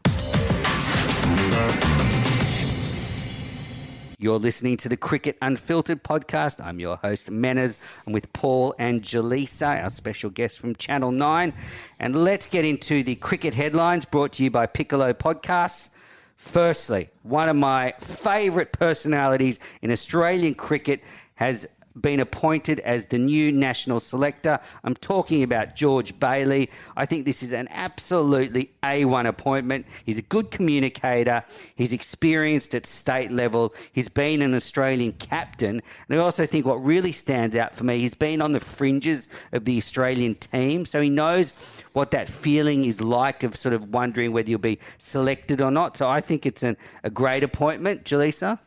[4.20, 6.60] You're listening to the Cricket Unfiltered podcast.
[6.60, 7.78] I'm your host, Menners.
[8.04, 11.52] I'm with Paul and Jelisa, our special guest from Channel 9.
[12.00, 15.90] And let's get into the cricket headlines brought to you by Piccolo Podcasts.
[16.34, 21.00] Firstly, one of my favourite personalities in Australian cricket
[21.36, 21.68] has
[22.02, 24.58] been appointed as the new national selector.
[24.84, 26.70] I'm talking about George Bailey.
[26.96, 29.86] I think this is an absolutely A1 appointment.
[30.04, 31.44] He's a good communicator.
[31.74, 33.74] He's experienced at state level.
[33.92, 35.82] He's been an Australian captain.
[36.08, 39.28] And I also think what really stands out for me, he's been on the fringes
[39.52, 40.84] of the Australian team.
[40.84, 41.52] So he knows
[41.92, 45.96] what that feeling is like of sort of wondering whether you'll be selected or not.
[45.96, 48.58] So I think it's an, a great appointment, Jelisa.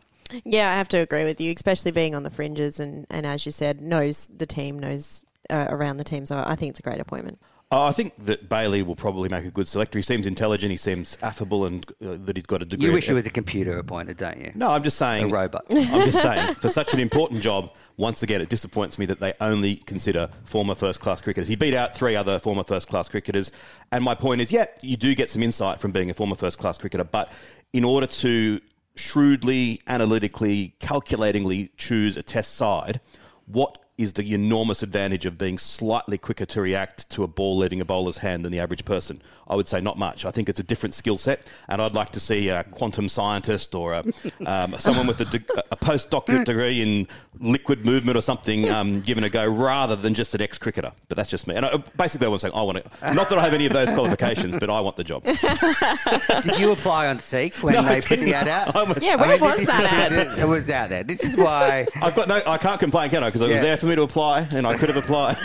[0.43, 3.45] Yeah, I have to agree with you, especially being on the fringes and, and as
[3.45, 6.25] you said, knows the team, knows uh, around the team.
[6.25, 7.39] So I think it's a great appointment.
[7.73, 9.97] Uh, I think that Bailey will probably make a good selector.
[9.97, 10.71] He seems intelligent.
[10.71, 12.87] He seems affable, and uh, that he's got a degree.
[12.87, 14.51] You wish he was a computer appointed, don't you?
[14.55, 15.23] No, I'm just saying.
[15.23, 15.63] A robot.
[15.69, 19.33] I'm just saying, for such an important job, once again, it disappoints me that they
[19.39, 21.47] only consider former first class cricketers.
[21.47, 23.53] He beat out three other former first class cricketers.
[23.93, 26.59] And my point is, yeah, you do get some insight from being a former first
[26.59, 27.31] class cricketer, but
[27.71, 28.59] in order to
[28.95, 32.99] shrewdly, analytically, calculatingly choose a test side,
[33.45, 37.81] what is the enormous advantage of being slightly quicker to react to a ball leaving
[37.81, 39.21] a bowler's hand than the average person?
[39.47, 40.25] I would say not much.
[40.25, 43.75] I think it's a different skill set, and I'd like to see a quantum scientist
[43.75, 44.03] or a,
[44.45, 47.07] um, someone with a, de- a postdoctorate degree in
[47.39, 50.91] liquid movement or something um, given a go rather than just an ex-cricketer.
[51.09, 51.55] But that's just me.
[51.55, 53.13] And I, basically, I was saying I want to.
[53.13, 55.23] Not that I have any of those qualifications, but I want the job.
[56.43, 58.73] Did you apply on Seek when No, I they put did the ad out?
[58.73, 58.75] not.
[58.75, 60.39] I was- Yeah, where was this that is- ad?
[60.39, 61.03] It was out there.
[61.03, 61.87] This is why.
[62.01, 62.41] I've got no.
[62.47, 63.27] I can't complain, can I?
[63.29, 63.53] Because it Yeah.
[63.55, 65.37] was there for me to apply, and I could have applied.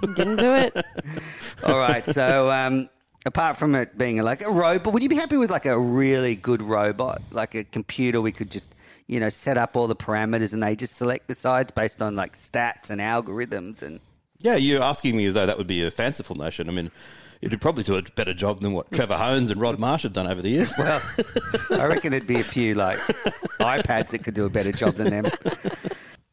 [0.14, 0.76] Didn't do it.
[1.66, 2.06] All right.
[2.06, 2.88] So, um,
[3.26, 6.36] apart from it being like a robot, would you be happy with like a really
[6.36, 8.72] good robot, like a computer we could just,
[9.08, 12.14] you know, set up all the parameters and they just select the sides based on
[12.14, 14.00] like stats and algorithms and.
[14.40, 16.68] Yeah, you're asking me as though that would be a fanciful notion.
[16.68, 16.92] I mean,
[17.42, 20.28] it'd probably do a better job than what Trevor Hohns and Rod Marsh have done
[20.28, 20.72] over the years.
[20.78, 21.02] Well,
[21.72, 22.98] I reckon there'd be a few like
[23.58, 25.32] iPads that could do a better job than them.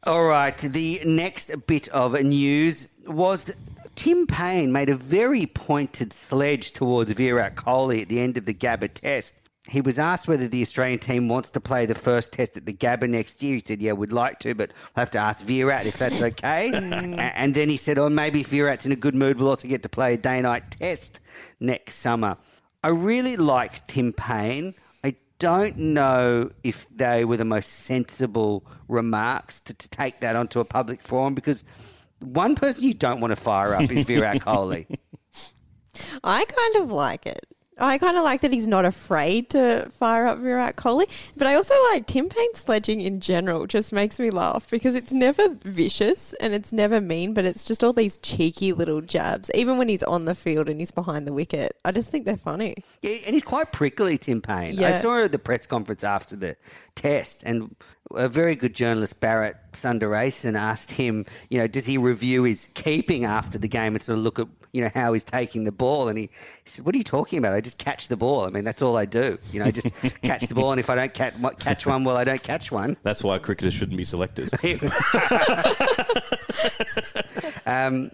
[0.06, 3.52] All right, the next bit of news was
[3.96, 8.54] Tim Paine made a very pointed sledge towards Virat Kohli at the end of the
[8.54, 9.42] Gabba test.
[9.68, 12.72] He was asked whether the Australian team wants to play the first test at the
[12.72, 13.54] Gabba next year.
[13.56, 16.70] He said, "Yeah, we'd like to, but we'll have to ask Virat if that's okay."
[17.34, 19.82] And then he said, "Oh, maybe if Virat's in a good mood, we'll also get
[19.82, 21.18] to play a day-night test
[21.58, 22.36] next summer."
[22.84, 24.74] I really like Tim Paine.
[25.38, 30.64] Don't know if they were the most sensible remarks to, to take that onto a
[30.64, 31.62] public forum because
[32.20, 34.86] one person you don't want to fire up is Virat Kohli.
[36.24, 37.46] I kind of like it.
[37.78, 41.04] I kind of like that he's not afraid to fire up Virat Kohli,
[41.36, 43.66] but I also like Tim Paine sledging in general.
[43.66, 47.84] Just makes me laugh because it's never vicious and it's never mean, but it's just
[47.84, 49.50] all these cheeky little jabs.
[49.54, 52.36] Even when he's on the field and he's behind the wicket, I just think they're
[52.36, 52.76] funny.
[53.02, 54.82] Yeah, and he's quite prickly, Tim Paine.
[54.82, 56.56] I saw at the press conference after the
[56.94, 57.76] test, and
[58.14, 63.24] a very good journalist, Bharat Sundaresan, asked him, you know, does he review his keeping
[63.24, 66.08] after the game and sort of look at, you know, how he's taking the ball?
[66.08, 66.30] And he, he
[66.70, 67.54] said, what are you talking about?
[67.54, 68.42] I just catch the ball.
[68.42, 69.38] I mean, that's all I do.
[69.52, 69.88] You know, just
[70.22, 72.96] catch the ball, and if I don't catch, catch one, well, I don't catch one.
[73.02, 74.50] That's why cricketers shouldn't be selectors.
[77.66, 78.12] Um,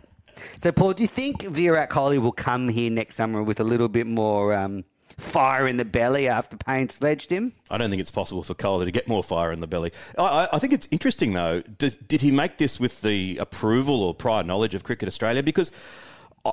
[0.60, 3.88] so, Paul, do you think Virat Kohli will come here next summer with a little
[3.88, 4.84] bit more um,
[5.18, 7.52] fire in the belly after Paine sledged him?
[7.70, 9.92] I don't think it's possible for Kohli to get more fire in the belly.
[10.18, 11.62] I, I, think it's interesting, though.
[11.78, 15.42] Does, did he make this with the approval or prior knowledge of Cricket Australia?
[15.42, 15.72] Because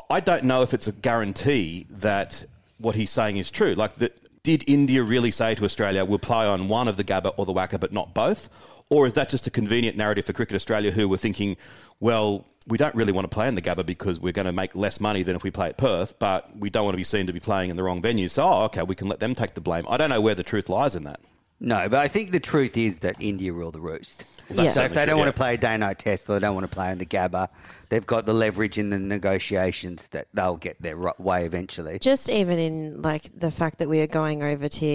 [0.10, 2.46] I- don't know if it's a guarantee that
[2.78, 3.74] what he's saying is true.
[3.74, 7.34] Like, that, did India really say to Australia, we'll play on one of the Gabba
[7.38, 8.50] or the WACA, but not both?
[8.90, 11.58] Or is that just a convenient narrative for Cricket Australia who were thinking,
[12.00, 14.76] well, we don't really want to play in the Gabba because we're going to make
[14.76, 17.28] less money than if we play at Perth, but we don't want to be seen
[17.28, 18.28] to be playing in the wrong venue.
[18.28, 19.86] So, oh, okay, we can let them take the blame.
[19.90, 21.20] I don't know where the truth lies in that.
[21.62, 24.24] No, but I think the truth is that India rule the roost.
[24.50, 26.56] that's So if they don't true, want to play a day-night test or they don't
[26.56, 27.50] want to play in the Gabba,
[27.90, 32.00] they've got the leverage in the negotiations that they'll get their ri- way eventually.
[32.00, 34.86] Just even in like the fact that we are going over to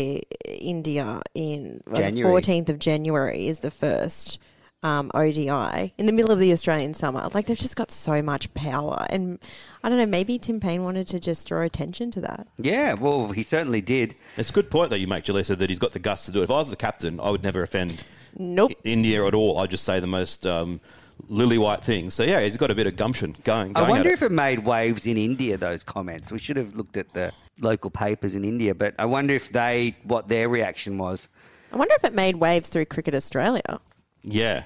[0.47, 2.31] India in well, the January.
[2.31, 4.39] fourteenth of January is the first
[4.85, 7.29] um, ODI in the middle of the Australian summer.
[7.33, 9.41] Like they've just got so much power, and
[9.83, 10.07] I don't know.
[10.07, 12.47] Maybe Tim Paine wanted to just draw attention to that.
[12.59, 14.15] Yeah, well, he certainly did.
[14.37, 16.41] It's a good point that you make, Jelisa, that he's got the guts to do
[16.41, 16.45] it.
[16.45, 18.05] If I was the captain, I would never offend
[18.37, 18.73] Nope.
[18.85, 19.59] India at all.
[19.59, 20.83] I'd just say the most um,
[21.29, 22.11] lily white thing.
[22.11, 24.67] So, yeah, he's got a bit of gumption going, I wonder at if it made
[24.67, 25.57] waves in India.
[25.57, 26.31] Those comments.
[26.31, 29.97] We should have looked at the local papers in India, but I wonder if they
[30.03, 31.31] what their reaction was.
[31.73, 33.81] I wonder if it made waves through Cricket Australia.
[34.23, 34.65] Yeah.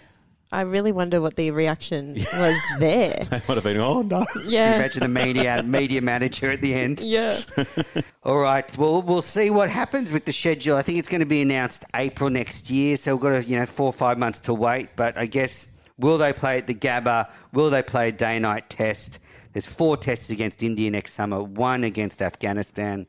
[0.51, 3.23] I really wonder what the reaction was there.
[3.31, 4.27] They might have been, oh, no.
[4.47, 4.77] Yeah.
[4.77, 7.01] Imagine the media media manager at the end.
[7.09, 7.39] Yeah.
[8.23, 8.77] All right.
[8.79, 10.77] Well, we'll see what happens with the schedule.
[10.77, 13.59] I think it's going to be announced April next year, so we've got a, you
[13.59, 14.89] know four or five months to wait.
[14.97, 17.31] But I guess will they play at the Gabba?
[17.53, 19.19] Will they play a day-night test?
[19.53, 23.07] There's four tests against India next summer, one against Afghanistan.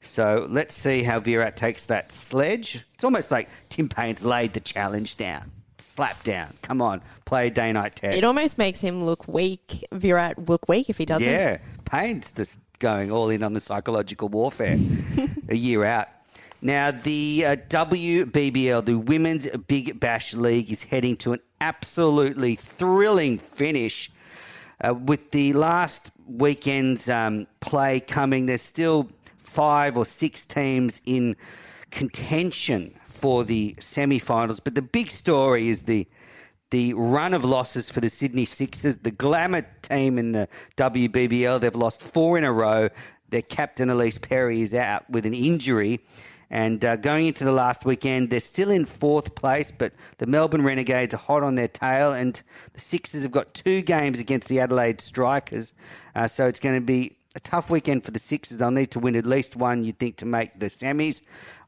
[0.00, 2.84] So let's see how Virat takes that sledge.
[2.94, 6.52] It's almost like Tim Paine's laid the challenge down, slap down.
[6.62, 8.16] Come on, play a day-night test.
[8.16, 11.28] It almost makes him look weak, Virat look weak if he doesn't.
[11.28, 14.76] Yeah, Paine's just going all in on the psychological warfare
[15.48, 16.08] a year out.
[16.62, 23.38] Now, the uh, WBBL, the Women's Big Bash League, is heading to an absolutely thrilling
[23.38, 24.10] finish.
[24.80, 29.08] Uh, with the last weekend's um, play coming, there's still
[29.38, 31.36] five or six teams in
[31.90, 32.94] contention
[33.26, 34.60] for the semi-finals.
[34.60, 36.06] But the big story is the
[36.70, 41.60] the run of losses for the Sydney Sixers, the glamour team in the WBBL.
[41.60, 42.88] They've lost four in a row.
[43.30, 45.98] Their captain Ellyse Perry is out with an injury.
[46.50, 50.62] And uh, going into the last weekend, they're still in fourth place, but the Melbourne
[50.62, 52.40] Renegades are hot on their tail, and
[52.74, 55.74] the Sixers have got two games against the Adelaide Strikers.
[56.14, 58.58] Uh, so it's going to be a tough weekend for the Sixers.
[58.58, 61.22] They'll need to win at least one, you'd think, to make the semis.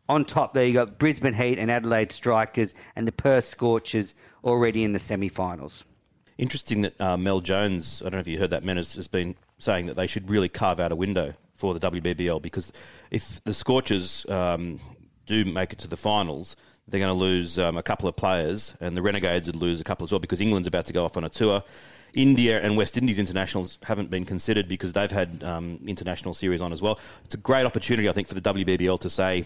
[0.08, 4.82] On top there, you got Brisbane Heat and Adelaide Strikers, and the Perth Scorchers already
[4.82, 5.84] in the semi-finals.
[6.38, 9.08] Interesting that uh, Mel Jones, I don't know if you heard that, man, has, has
[9.08, 12.72] been saying that they should really carve out a window for the WBBL because
[13.10, 14.80] if the Scorchers um,
[15.26, 18.74] do make it to the finals, they're going to lose um, a couple of players,
[18.80, 21.16] and the Renegades would lose a couple as well because England's about to go off
[21.16, 21.62] on a tour.
[22.14, 26.72] India and West Indies internationals haven't been considered because they've had um, international series on
[26.72, 26.98] as well.
[27.24, 29.44] It's a great opportunity, I think, for the WBBL to say,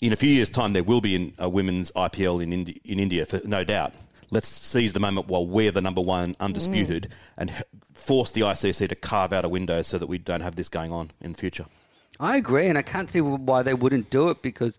[0.00, 2.98] in a few years' time, there will be in a women's IPL in, Indi- in
[2.98, 3.94] India, for no doubt.
[4.30, 7.14] let's seize the moment while we're the number one undisputed mm.
[7.38, 10.68] and force the ICC to carve out a window so that we don't have this
[10.68, 11.66] going on in the future.
[12.20, 14.78] I agree, and I can't see why they wouldn't do it because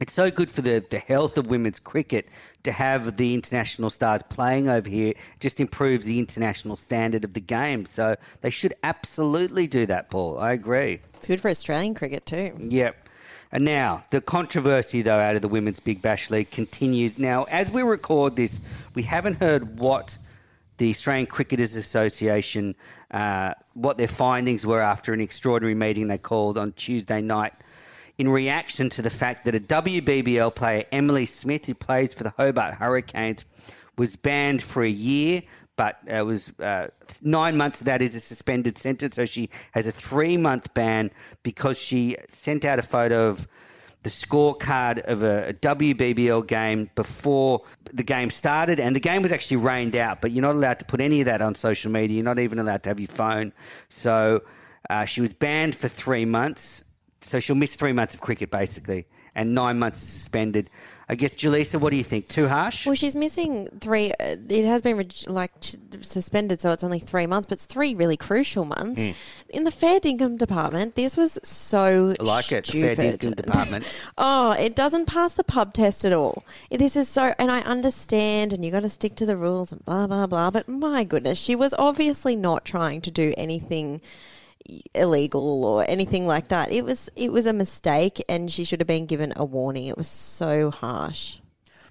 [0.00, 2.28] it's so good for the, the health of women's cricket
[2.62, 5.10] to have the international stars playing over here.
[5.10, 7.84] It just improves the international standard of the game.
[7.84, 10.38] So they should absolutely do that, Paul.
[10.38, 11.00] I agree.
[11.14, 12.56] It's good for Australian cricket too.
[12.60, 13.07] Yep.
[13.50, 17.18] And now, the controversy, though, out of the Women's Big Bash League continues.
[17.18, 18.60] Now, as we record this,
[18.94, 20.18] we haven't heard what
[20.76, 22.74] the Australian Cricketers Association,
[23.10, 27.54] uh, what their findings were after an extraordinary meeting they called on Tuesday night
[28.18, 32.30] in reaction to the fact that a WBBL player, Emily Smith, who plays for the
[32.36, 33.44] Hobart Hurricanes,
[33.96, 35.42] was banned for a year,
[35.78, 36.88] but it was uh,
[37.22, 39.14] nine months of that is a suspended sentence.
[39.14, 41.12] So she has a three month ban
[41.44, 43.46] because she sent out a photo of
[44.02, 47.62] the scorecard of a, a WBBL game before
[47.92, 50.20] the game started, and the game was actually rained out.
[50.20, 52.16] But you're not allowed to put any of that on social media.
[52.16, 53.52] You're not even allowed to have your phone.
[53.88, 54.42] So
[54.90, 56.82] uh, she was banned for three months.
[57.20, 59.06] So she'll miss three months of cricket basically,
[59.38, 60.68] and nine months suspended.
[61.08, 62.28] I guess, Jelisa, what do you think?
[62.28, 62.84] Too harsh?
[62.84, 64.10] Well, she's missing three.
[64.10, 65.52] Uh, it has been like
[66.02, 69.00] suspended, so it's only three months, but it's three really crucial months.
[69.48, 72.66] In the fair dinkum department, this was so I like it.
[72.66, 73.86] Fair dinkum department.
[74.18, 76.42] Oh, it doesn't pass the pub test at all.
[76.70, 79.82] This is so, and I understand, and you got to stick to the rules and
[79.84, 80.50] blah blah blah.
[80.50, 84.00] But my goodness, she was obviously not trying to do anything
[84.94, 86.72] illegal or anything like that.
[86.72, 89.86] It was it was a mistake, and she should have been given a warning.
[89.86, 91.38] It was so harsh.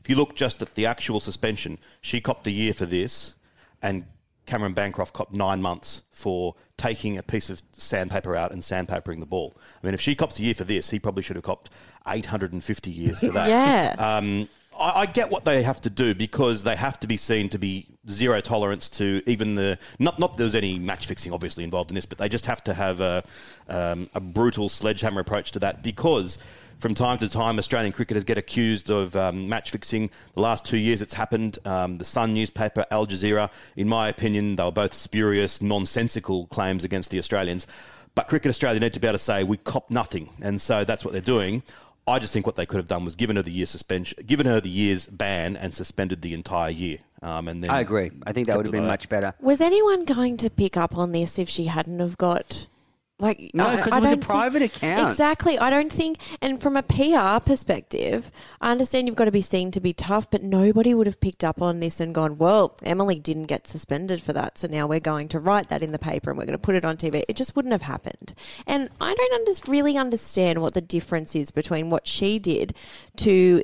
[0.02, 3.36] If you look just at the actual suspension, she copped a year for this,
[3.82, 4.06] and
[4.46, 9.26] Cameron Bancroft copped nine months for taking a piece of sandpaper out and sandpapering the
[9.26, 9.54] ball.
[9.58, 11.70] I mean, if she cops a year for this, he probably should have copped
[12.08, 13.48] 850 years for that.
[13.58, 13.96] Yeah.
[13.98, 14.48] Um,
[14.80, 17.88] I, get what they have to do because they have to be seen to be
[18.10, 22.06] zero tolerance to even the not not there's any match fixing obviously involved in this,
[22.06, 23.24] but they just have to have a
[23.70, 26.38] um, a brutal sledgehammer approach to that because.
[26.80, 30.12] From time to time, Australian cricketers get accused of um, match fixing.
[30.36, 31.58] The last two years, it's happened.
[31.66, 36.84] Um, the Sun newspaper, Al Jazeera, in my opinion, they were both spurious, nonsensical claims
[36.84, 37.66] against the Australians.
[38.18, 41.06] But Cricket Australia need to be able to say we cop nothing, and so that's
[41.06, 41.62] what they're doing.
[42.08, 44.46] I just think what they could have done was given her the year suspension, given
[44.46, 47.00] her the year's ban, and suspended the entire year.
[47.22, 48.12] Um, and then I agree.
[48.26, 49.34] I think that would have been much better.
[49.42, 52.68] Was anyone going to pick up on this if she hadn't have got
[53.20, 55.10] like No, I- 'cause I it was a don't think- private account.
[55.12, 55.58] Exactly.
[55.58, 59.72] I don't think and from a PR perspective, I understand you've got to be seen
[59.72, 63.18] to be tough, but nobody would have picked up on this and gone, Well, Emily
[63.20, 66.30] didn't get suspended for that, so now we're going to write that in the paper
[66.30, 67.24] and we're going to put it on TV.
[67.28, 68.34] It just wouldn't have happened.
[68.68, 72.76] And I don't under- really understand what the difference is between what she did
[73.18, 73.64] to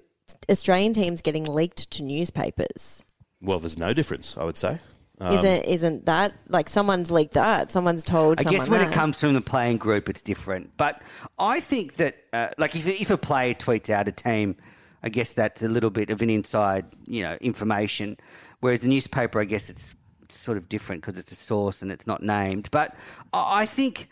[0.49, 3.03] Australian teams getting leaked to newspapers.
[3.41, 4.79] Well, there's no difference, I would say.
[5.19, 7.71] Um, isn't isn't that like someone's leaked that?
[7.71, 8.39] Someone's told.
[8.39, 10.75] I guess someone when it comes from the playing group, it's different.
[10.75, 11.01] But
[11.37, 14.55] I think that, uh, like, if, if a player tweets out a team,
[15.03, 18.17] I guess that's a little bit of an inside, you know, information.
[18.59, 21.91] Whereas the newspaper, I guess it's, it's sort of different because it's a source and
[21.91, 22.69] it's not named.
[22.71, 22.95] But
[23.33, 24.09] I I think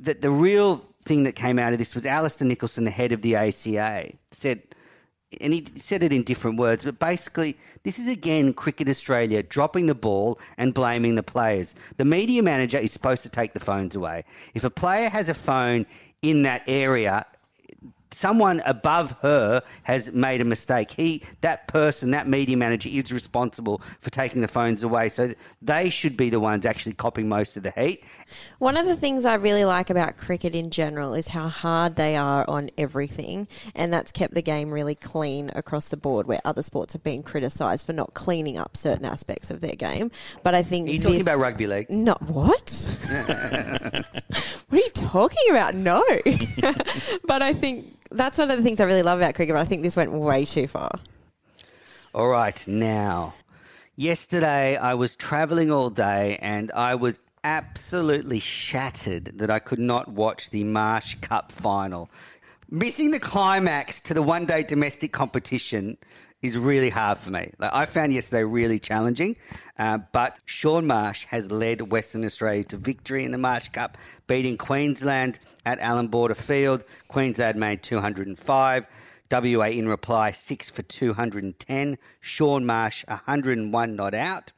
[0.00, 3.22] that the real thing that came out of this was Alistair Nicholson, the head of
[3.22, 4.62] the ACA, said,
[5.40, 9.86] and he said it in different words, but basically, this is again Cricket Australia dropping
[9.86, 11.74] the ball and blaming the players.
[11.96, 14.24] The media manager is supposed to take the phones away.
[14.54, 15.86] If a player has a phone
[16.22, 17.26] in that area,
[18.14, 20.92] someone above her has made a mistake.
[20.92, 25.08] He, that person, that media manager is responsible for taking the phones away.
[25.08, 28.04] So they should be the ones actually copying most of the heat.
[28.58, 32.16] One of the things I really like about cricket in general is how hard they
[32.16, 36.26] are on everything, and that's kept the game really clean across the board.
[36.26, 40.10] Where other sports have been criticised for not cleaning up certain aspects of their game,
[40.42, 41.90] but I think Are you talking this- about rugby league?
[41.90, 42.96] No, what?
[43.08, 44.04] what
[44.72, 45.74] are you talking about?
[45.74, 46.02] No,
[47.26, 49.54] but I think that's one of the things I really love about cricket.
[49.54, 50.90] But I think this went way too far.
[52.14, 53.34] All right, now,
[53.96, 60.08] yesterday I was traveling all day and I was absolutely shattered that I could not
[60.08, 62.08] watch the Marsh Cup final.
[62.70, 65.98] Missing the climax to the one day domestic competition
[66.44, 67.50] is really hard for me.
[67.58, 69.36] Like, I found yesterday really challenging,
[69.78, 73.96] uh, but Shaun Marsh has led Western Australia to victory in the Marsh Cup,
[74.26, 76.84] beating Queensland at Allan Border Field.
[77.08, 78.86] Queensland made 205.
[79.30, 81.98] WA in reply, 6 for 210.
[82.20, 84.52] Shaun Marsh, 101 not out.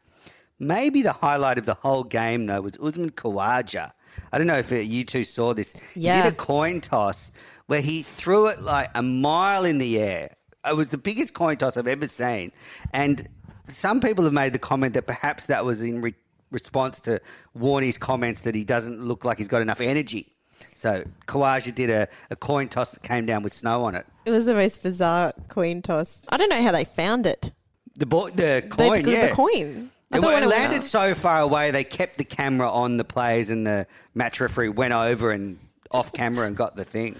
[0.59, 3.93] Maybe the highlight of the whole game, though, was Usman Khawaja.
[4.33, 5.75] I don't know if uh, you two saw this.
[5.95, 6.17] Yeah.
[6.17, 7.33] He did a coin toss
[7.67, 10.31] where he threw it like a mile in the air.
[10.67, 12.53] It was the biggest coin toss I've ever seen.
[12.93, 13.29] And
[13.69, 16.15] some people have made the comment that perhaps that was in re-
[16.51, 17.21] response to
[17.55, 20.33] Warney's comments that he doesn't look like he's got enough energy.
[20.75, 24.07] So Khawaja did a, a coin toss that came down with snow on it.
[24.25, 26.23] It was the most bizarre coin toss.
[26.29, 27.53] I don't know how they found it.
[27.97, 29.29] The bo- the coin, yeah.
[29.29, 29.91] The coin.
[30.13, 33.51] I It, thought it landed so far away, they kept the camera on the players,
[33.51, 35.59] and the match referee went over and
[35.91, 37.17] off camera and got the thing.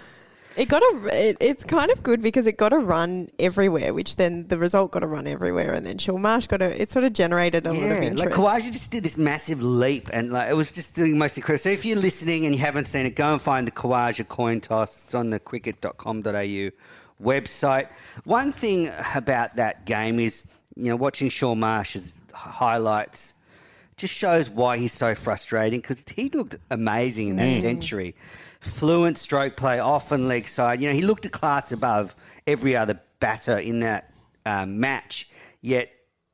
[0.57, 1.29] It got a.
[1.29, 4.91] It, it's kind of good because it got a run everywhere, which then the result
[4.91, 6.81] got a run everywhere, and then Shaun Marsh got a.
[6.81, 8.17] It sort of generated a lot of Yeah, interest.
[8.17, 11.61] like Khawaja just did this massive leap, and like it was just the most incredible.
[11.61, 14.59] So if you're listening and you haven't seen it, go and find the Khawaja coin
[14.59, 15.03] toss.
[15.03, 16.71] It's on the cricket.com.au
[17.23, 17.89] website.
[18.23, 23.33] One thing about that game is, you know, watching Shaun Marsh's highlights
[23.95, 27.61] just shows why he's so frustrating because he looked amazing in that mm.
[27.61, 28.15] century.
[28.59, 30.81] Fluent stroke play, often leg side.
[30.81, 34.11] You know, he looked a class above every other batter in that
[34.45, 35.29] um, match,
[35.61, 35.89] yet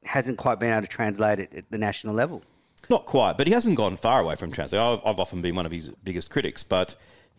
[0.05, 2.41] hasn't quite been able to translate it at the national level.
[2.89, 4.81] Not quite, but he hasn't gone far away from translate.
[4.81, 6.95] I've, I've often been one of his biggest critics, but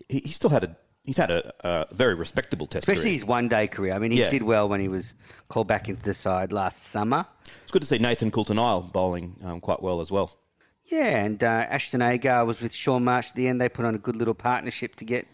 [0.08, 3.12] he, he still had a he's had a, a very respectable test Especially career.
[3.12, 3.92] his one day career.
[3.92, 4.30] I mean, he Yeah.
[4.30, 5.14] did well when he was
[5.48, 7.26] called back into the side last summer.
[7.62, 10.34] It's good to see Nathan Coulter-Nile bowling um, quite well as well.
[10.86, 13.58] Yeah, and uh, Ashton Agar was with Shaun Marsh at the end.
[13.58, 15.26] They put on a good little partnership to get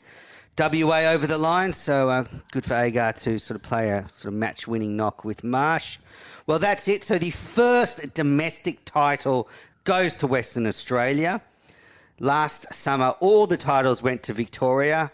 [0.56, 1.72] WA over the line.
[1.72, 5.24] So uh, good for Agar to sort of play a sort of match winning knock
[5.24, 5.98] with Marsh.
[6.46, 7.02] Well, that's it.
[7.02, 9.48] So the first domestic title
[9.82, 11.42] goes to Western Australia.
[12.20, 15.10] Last summer, all the titles went to Victoria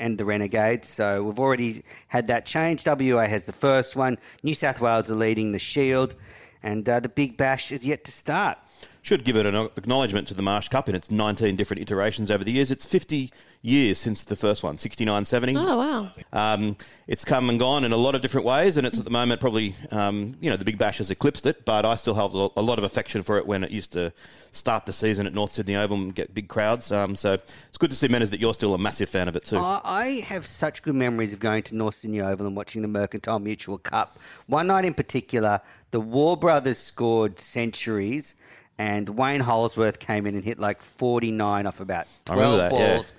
[0.00, 0.88] and the Renegades.
[0.88, 2.84] So we've already had that change.
[2.84, 4.18] WA has the first one.
[4.42, 6.16] New South Wales are leading the Shield.
[6.62, 8.58] And uh, the Big Bash is yet to start.
[9.06, 12.42] Should give it an acknowledgement to the Marsh Cup in its 19 different iterations over
[12.42, 12.72] the years.
[12.72, 13.30] It's 50
[13.62, 15.56] years since the first one, 69 70.
[15.56, 16.10] Oh wow!
[16.32, 16.76] Um,
[17.06, 19.40] it's come and gone in a lot of different ways, and it's at the moment
[19.40, 22.48] probably, um, you know, the Big Bash has eclipsed it, but I still have a
[22.56, 24.12] a lot of affection for it when it used to
[24.50, 26.90] start the season at North Sydney Oval and get big crowds.
[26.90, 29.44] Um, so it's good to see, Menners, that you're still a massive fan of it
[29.44, 29.58] too.
[29.58, 32.88] I I have such good memories of going to North Sydney Oval and watching the
[32.88, 34.18] Mercantile Mutual Cup.
[34.48, 35.60] One night in particular,
[35.92, 38.34] the Waugh Brothers scored centuries,
[38.78, 42.96] and Wayne Holdsworth came in and hit like 49 off about 12 that, yeah.
[42.96, 43.14] balls.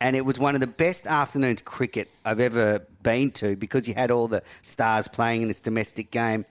[0.00, 3.94] And it was one of the best afternoons cricket I've ever been to because you
[3.94, 6.44] had all the stars playing in this domestic game.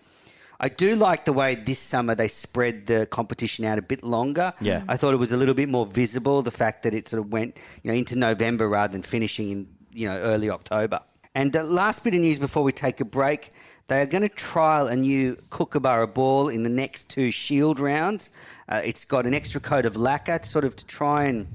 [0.60, 4.54] I do like the way this summer they spread the competition out a bit longer.
[4.60, 4.84] Yeah.
[4.90, 7.32] I thought it was a little bit more visible, the fact that it sort of
[7.32, 11.00] went you know, into November rather than finishing in you know early October.
[11.34, 13.52] And uh, last bit of news before we take a break.
[13.90, 18.30] They are going to trial a new Kookaburra ball in the next two Shield rounds.
[18.68, 21.48] Uh, it's got an extra coat of lacquer, sort of to try and,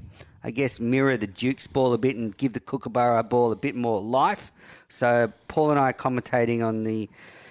[0.43, 3.73] I guess, mirror the Duke's ball a bit and give the Kookaburra ball a bit
[3.73, 4.51] more life.
[4.89, 7.09] So Paul and I are commentating on the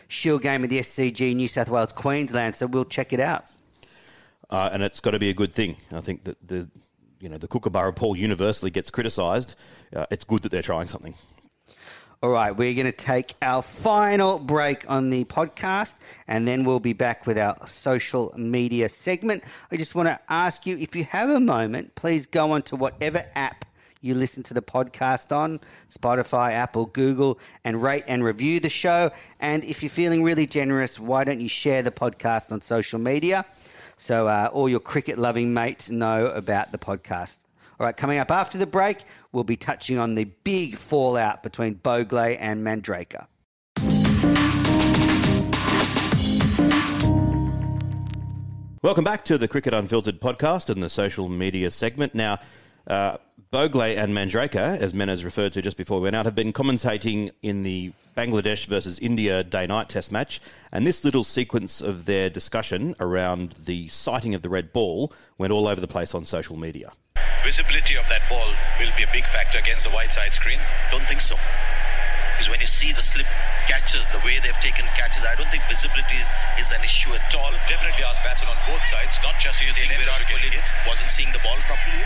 [0.08, 3.46] Shield game of the SCG New South Wales Queensland, so we'll check it out.
[4.50, 5.76] uh, and it's got to be a good thing.
[5.92, 6.68] I think that the
[7.20, 9.56] you know the Kookaburra Paul universally gets criticised.
[9.96, 11.14] Uh, it's good that they're trying something.
[12.24, 15.96] All right, we're going to take our final break on the podcast
[16.26, 19.44] and then we'll be back with our social media segment.
[19.70, 23.26] I just want to ask you if you have a moment, please go onto whatever
[23.34, 23.66] app
[24.00, 25.60] you listen to the podcast on
[25.90, 29.10] Spotify, Apple, Google and rate and review the show.
[29.38, 33.44] And if you're feeling really generous, why don't you share the podcast on social media
[33.98, 37.43] so uh, all your cricket loving mates know about the podcast?
[37.80, 38.98] All right, coming up after the break,
[39.32, 43.26] we'll be touching on the big fallout between Bhogle and Manjrekar.
[48.80, 52.14] Welcome back to the Cricket Unfiltered podcast and the social media segment.
[52.14, 52.38] Now,
[52.86, 53.16] uh,
[53.52, 57.32] Bhogle and Manjrekar, as Menners referred to just before we went out, have been commentating
[57.42, 60.40] in the Bangladesh versus India day night test match.
[60.70, 65.52] And this little sequence of their discussion around the sighting of the red ball went
[65.52, 66.92] all over the place on social media.
[67.44, 68.48] Visibility of that ball
[68.80, 70.58] will be a big factor against the white side screen.
[70.90, 71.36] Don't think so.
[72.32, 73.28] Because when you see the slip
[73.68, 76.26] catches, the way they've taken catches, I don't think visibility is,
[76.58, 77.52] is an issue at all.
[77.68, 80.56] Definitely ask batsmen on both sides, not just Do you think Virat Kohli
[80.88, 82.02] wasn't seeing the ball properly?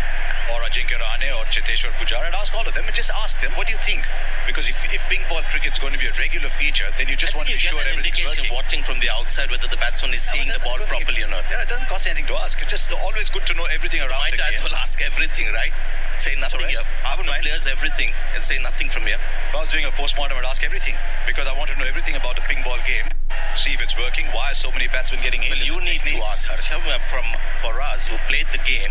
[0.53, 2.29] Or Ajinkya Rahane or Cheteshwar Pujara.
[2.29, 4.07] I'd ask all of them and just ask them, what do you think?
[4.47, 7.35] Because if, if pink ball cricket's going to be a regular feature, then you just
[7.35, 8.53] I want to be sure everything's working.
[8.53, 11.05] watching from the outside whether the batsman is seeing Yeah, the ball I don't think
[11.05, 11.45] properly it- or not.
[11.51, 12.61] Yeah, it doesn't cost anything to ask.
[12.63, 15.73] It's just always good to know everything around Might as well ask everything, right?
[16.17, 16.71] Say nothing right.
[16.75, 16.83] here.
[17.07, 17.43] I wouldn't mind.
[17.47, 19.21] players everything and say nothing from here.
[19.51, 20.97] If I was doing a postmortem, I'd ask everything
[21.27, 23.07] because I want to know everything about the ping ball game.
[23.55, 24.27] See if it's working.
[24.35, 25.55] Why are so many batsmen getting hit?
[25.55, 26.19] Well, you need technique?
[26.19, 27.23] to ask Harsha from
[27.63, 28.91] for us who played the game,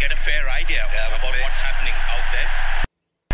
[0.00, 2.48] get a fair idea Yeah, about play- what's happening out there.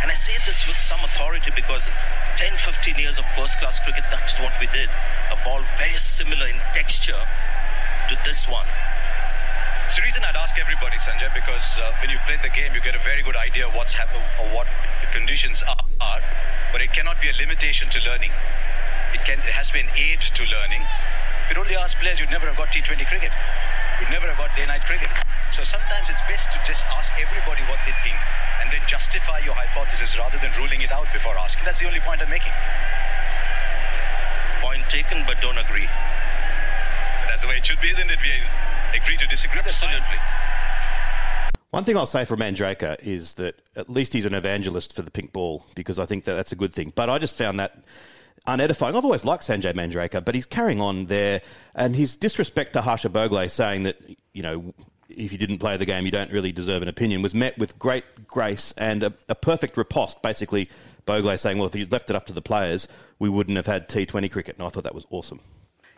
[0.03, 1.91] And I say this with some authority because
[2.37, 4.89] 10, 15 years of first class cricket, that's what we did.
[5.30, 7.20] A ball very similar in texture
[8.09, 8.66] to this one.
[9.87, 12.80] It's the reason I'd ask everybody, Sanjay, because uh, when you've played the game, you
[12.80, 14.66] get a very good idea of what's happening or what
[15.01, 16.20] the conditions are, are,
[16.72, 18.32] but it cannot be a limitation to learning.
[19.12, 20.82] It can, it has to be an aid to learning.
[21.45, 23.30] If you'd only ask players, you'd never have got T20 cricket.
[24.01, 25.11] You'd never have got day-night cricket.
[25.55, 28.19] So sometimes it's best to just ask everybody what they think
[28.61, 31.65] and then justify your hypothesis rather than ruling it out before asking.
[31.65, 32.51] That's the only point I'm making.
[34.61, 35.87] Point taken, but don't agree.
[35.87, 38.19] But that's the way it should be, isn't it?
[38.21, 39.61] We agree to disagree.
[39.61, 40.19] Absolutely.
[41.71, 45.11] One thing I'll say for Manjrekar is that at least he's an evangelist for the
[45.13, 46.93] pink ball because I think that that's a good thing.
[46.97, 47.79] But I just found that
[48.49, 48.97] unedifying.
[48.97, 51.43] I've always liked Sanjay Manjrekar, but he's carrying on there
[51.77, 54.01] and his disrespect to Harsha Bhogle saying that,
[54.33, 54.75] you know,
[55.17, 57.79] if you didn't play the game, you don't really deserve an opinion, was met with
[57.79, 60.23] great grace and a, a perfect riposte.
[60.23, 60.69] Basically,
[61.07, 62.89] Bhogle saying, well, if you'd left it up to the players,
[63.19, 64.57] we wouldn't have had T20 cricket.
[64.57, 65.41] And I thought that was awesome.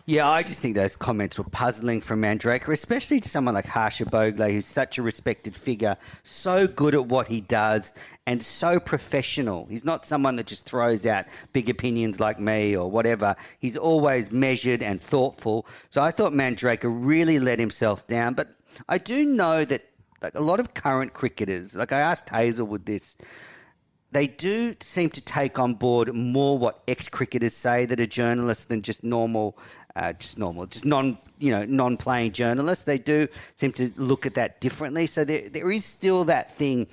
[0.09, 4.05] Yeah, I just think those comments were puzzling from Manjrekar, especially to someone like Harsha
[4.05, 7.93] Bhogle, who's such a respected figure, so good at what he does,
[8.25, 9.67] and so professional.
[9.69, 13.35] He's not someone that just throws out big opinions like me or whatever.
[13.59, 15.67] He's always measured and thoughtful.
[15.91, 18.35] So I thought Manjrekar really let himself down.
[18.35, 18.56] But
[18.89, 19.85] I do know that
[20.23, 23.17] like a lot of current cricketers, like I asked Hazlewood this,
[24.13, 28.83] they do seem to take on board more what ex-cricketers say that are journalists than
[28.83, 29.59] just normal,
[29.95, 32.85] uh, just normal, just non, you know, non-playing journalists.
[32.85, 35.07] They do seem to look at that differently.
[35.07, 36.87] So there, there is still that thing,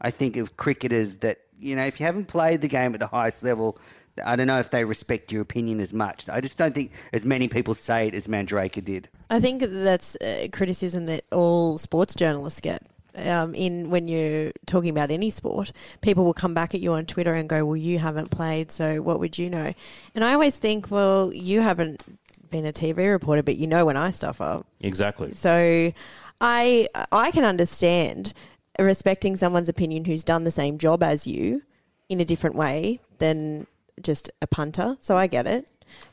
[0.00, 3.06] I think, of cricketers that you know, if you haven't played the game at the
[3.06, 3.78] highest level.
[4.24, 6.28] I don't know if they respect your opinion as much.
[6.28, 9.08] I just don't think as many people say it as Manjrekar did.
[9.28, 12.82] I think that's uh, criticism that all sports journalists get.
[13.14, 17.06] Um, in when you're talking about any sport, people will come back at you on
[17.06, 19.72] Twitter and go, "Well, you haven't played, so what would you know?"
[20.14, 22.02] And I always think, "Well, you haven't
[22.50, 25.34] been a TV reporter, but you know when I stuff up." Exactly.
[25.34, 25.92] So,
[26.40, 28.32] I I can understand
[28.78, 31.62] respecting someone's opinion who's done the same job as you
[32.08, 33.66] in a different way than
[34.02, 34.96] just a punter.
[35.00, 35.68] So I get it,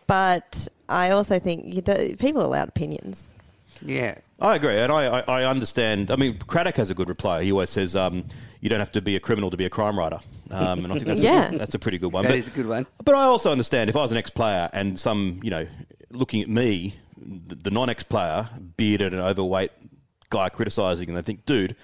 [0.08, 3.28] but I also think you do, people are allowed opinions.
[3.82, 4.16] Yeah.
[4.40, 6.12] I agree, and I, I, I understand.
[6.12, 7.44] I mean, Craddock has a good reply.
[7.44, 8.24] He always says, um,
[8.62, 10.20] "You don't have to be a criminal to be a crime writer,"
[10.52, 11.52] um, and I think that's, Yeah.
[11.52, 12.22] a, that's a pretty good one.
[12.22, 12.86] That but, is a good one.
[13.04, 15.66] But I also understand if I was an ex-player and some, you know,
[16.12, 19.72] looking at me, the, the non-ex-player, bearded and overweight
[20.30, 21.76] guy criticising, and they think, dude.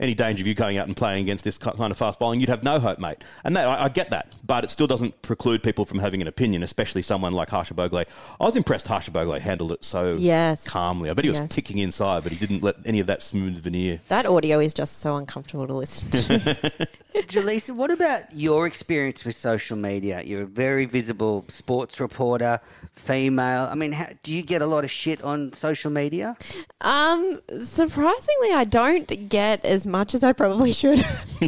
[0.00, 2.48] Any danger of you going out and playing against this kind of fast bowling, you'd
[2.48, 3.18] have no hope, mate.
[3.44, 6.26] And that I, I get that, but it still doesn't preclude people from having an
[6.26, 8.06] opinion, especially someone like Harsha Bhogle.
[8.40, 10.66] I was impressed Harsha Bhogle handled it so Yes.
[10.66, 11.10] calmly.
[11.10, 11.50] I bet he was Yes.
[11.54, 14.00] ticking inside, but he didn't let any of that smooth veneer.
[14.08, 16.88] That audio is just so uncomfortable to listen to.
[17.26, 20.22] Jelisa, what about your experience with social media?
[20.24, 22.60] You're a very visible sports reporter,
[22.92, 23.68] female.
[23.70, 26.36] I mean, how, do you get a lot of shit on social media?
[26.80, 30.98] um, surprisingly, I don't get as much as I probably should.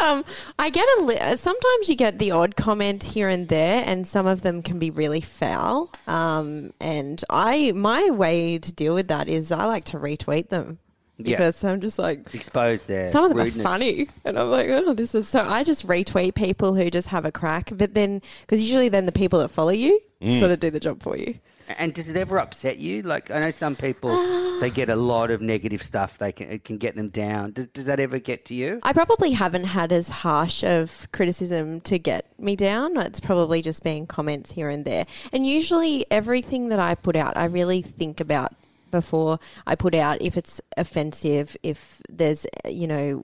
[0.00, 0.24] um,
[0.58, 4.26] I get a li- sometimes you get the odd comment here and there, and some
[4.26, 5.90] of them can be really foul.
[6.06, 10.78] Um, and I my way to deal with that is I like to retweet them
[11.16, 11.36] Yeah.
[11.36, 13.08] because I'm just like exposed there.
[13.08, 13.60] some of them rudeness.
[13.64, 15.40] are funny, and I'm like, oh, this is so.
[15.46, 19.12] I just retweet people who just have a crack, but then because usually then the
[19.12, 20.38] people that follow you Mm.
[20.38, 21.34] sort of do the job for you.
[21.68, 23.02] And does it ever upset you?
[23.02, 24.10] Like, I know some people,
[24.60, 26.18] they get a lot of negative stuff.
[26.18, 27.52] They can, it can get them down.
[27.52, 28.80] Does, does that ever get to you?
[28.82, 32.96] I probably haven't had as harsh of criticism to get me down.
[32.98, 35.06] It's probably just been comments here and there.
[35.32, 38.54] And usually everything that I put out, I really think about
[38.90, 43.22] before I put out if it's offensive, if there's, you know,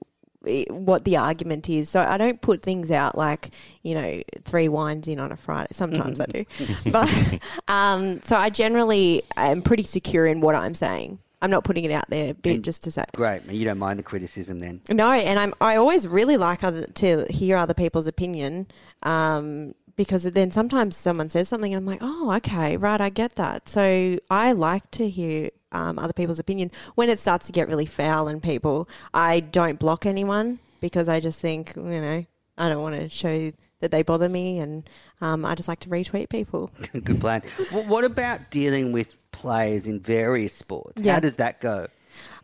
[0.70, 1.88] what the argument is.
[1.90, 3.50] So I don't put things out like,
[3.82, 5.68] you know, three wines in on a Friday.
[5.72, 6.44] Sometimes I do.
[6.90, 11.18] But um, so I generally am pretty secure in what I'm saying.
[11.42, 13.04] I'm not putting it out there bit just to say.
[13.14, 13.46] Great.
[13.46, 14.82] You don't mind the criticism then?
[14.90, 18.66] No, and I'm I always really like other, to hear other people's opinion.
[19.02, 23.36] Um, because then sometimes someone says something and I'm like, oh, okay, right, I get
[23.36, 23.68] that.
[23.68, 26.70] So I like to hear um, other people's opinion.
[26.94, 31.20] When it starts to get really foul and people, I don't block anyone because I
[31.20, 32.24] just think, you know,
[32.58, 34.88] I don't want to show that they bother me, and
[35.22, 36.70] um, I just like to retweet people.
[36.92, 37.40] Good plan.
[37.70, 41.02] Wh- what about dealing with players in various sports?
[41.02, 41.14] Yeah.
[41.14, 41.86] How does that go?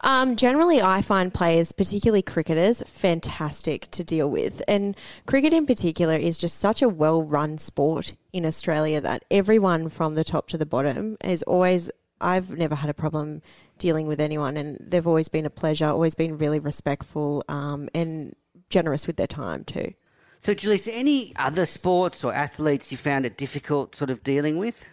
[0.03, 4.63] Um, generally, I find players, particularly cricketers, fantastic to deal with.
[4.69, 4.97] And
[5.27, 10.15] cricket in particular is just such a well run sport in Australia that everyone from
[10.15, 11.91] the top to the bottom is always,
[12.21, 13.43] I've never had a problem
[13.79, 17.45] dealing with anyone, and they've always been a pleasure, always been really respectful.
[17.49, 18.35] Um, and
[18.71, 19.93] generous with their time too.
[20.39, 24.23] So, Julie, is there any other sports or athletes you found it difficult sort of
[24.23, 24.85] dealing with?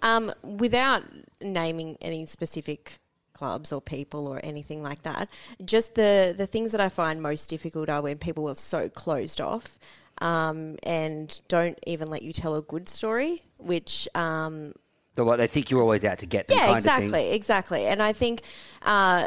[0.00, 1.02] Um, without
[1.40, 2.98] naming any specific
[3.32, 5.28] clubs or people or anything like that,
[5.64, 9.40] just the, the things that I find most difficult are when people are so closed
[9.40, 9.76] off
[10.18, 14.72] um, and don't even let you tell a good story, which um,
[15.14, 17.34] So, what they think you're always out to get them yeah, kind exactly, of thing.
[17.34, 17.86] exactly.
[17.86, 18.40] And I think
[18.80, 19.26] uh,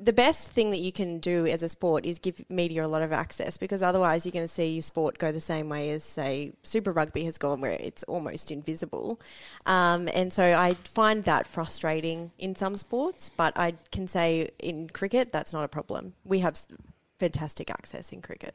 [0.00, 3.02] the best thing that you can do as a sport is give media a lot
[3.02, 6.04] of access because otherwise you're going to see your sport go the same way as,
[6.04, 9.20] say, Super Rugby has gone, where it's almost invisible.
[9.66, 14.88] Um, and so I find that frustrating in some sports, but I can say in
[14.88, 16.14] cricket, that's not a problem.
[16.24, 16.58] We have
[17.18, 18.54] fantastic access in cricket.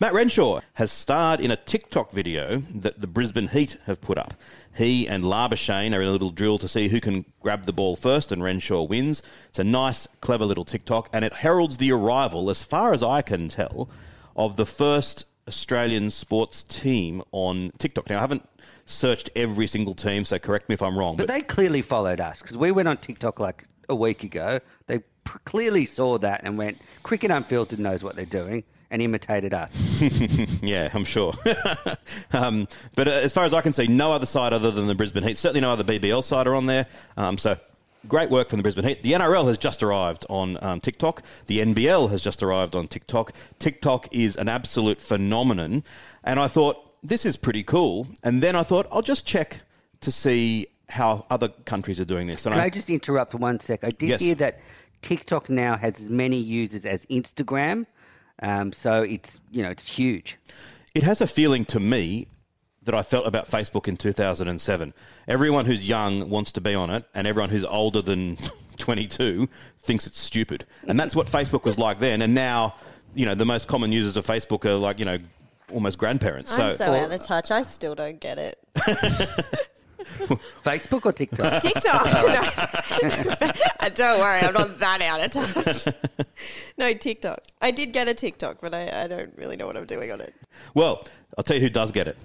[0.00, 4.32] Matt Renshaw has starred in a TikTok video that the Brisbane Heat have put up.
[4.76, 7.96] He and Labuschagne are in a little drill to see who can grab the ball
[7.96, 9.24] first, and Renshaw wins.
[9.48, 13.22] It's a nice, clever little TikTok, and it heralds the arrival, as far as I
[13.22, 13.90] can tell,
[14.36, 18.08] of the first Australian sports team on TikTok.
[18.08, 18.48] Now, I haven't
[18.86, 21.16] searched every single team, so correct me if I'm wrong.
[21.16, 24.60] But they clearly followed us because we went on TikTok like a week ago.
[24.86, 30.02] They clearly saw that and went, Cricket Unfiltered knows what they're doing and imitated us.
[30.62, 31.34] yeah, I'm sure.
[32.32, 32.66] um,
[32.96, 35.22] but uh, as far as I can see, no other side other than the Brisbane
[35.22, 35.36] Heat.
[35.36, 36.86] Certainly no other BBL side are on there.
[37.16, 37.56] Um, so
[38.06, 39.02] great work from the Brisbane Heat.
[39.02, 41.22] The NRL has just arrived on um, TikTok.
[41.46, 43.32] The NBL has just arrived on TikTok.
[43.58, 45.84] TikTok is an absolute phenomenon.
[46.24, 48.08] And I thought, this is pretty cool.
[48.24, 49.60] And then I thought, I'll just check
[50.00, 52.46] to see how other countries are doing this.
[52.46, 53.84] And Can I just interrupt one sec?
[53.84, 54.20] I did Yes.
[54.20, 54.60] hear that
[55.02, 57.86] TikTok now has as many users as Instagram.
[58.42, 60.36] Um, so it's, you know, it's huge.
[60.94, 62.28] It has a feeling to me
[62.82, 64.94] that I felt about Facebook in 2007.
[65.26, 68.38] Everyone who's young wants to be on it, and everyone who's older than
[68.78, 69.48] 22
[69.80, 70.64] thinks it's stupid.
[70.86, 72.22] And that's what Facebook was like then.
[72.22, 72.74] And now,
[73.14, 75.18] you know, the most common users of Facebook are like, you know,
[75.72, 76.58] almost grandparents.
[76.58, 77.50] I'm so out of touch.
[77.50, 78.58] I still don't get it.
[80.64, 81.62] Facebook or TikTok?
[81.62, 82.06] TikTok.
[82.28, 83.52] No.
[83.80, 85.94] Uh, don't worry, I'm not that out of touch.
[86.76, 87.40] No, TikTok.
[87.62, 90.20] I did get a TikTok, but I, I don't really know what I'm doing on
[90.20, 90.34] it.
[90.74, 91.06] Well,
[91.36, 92.16] I'll tell you who does get it.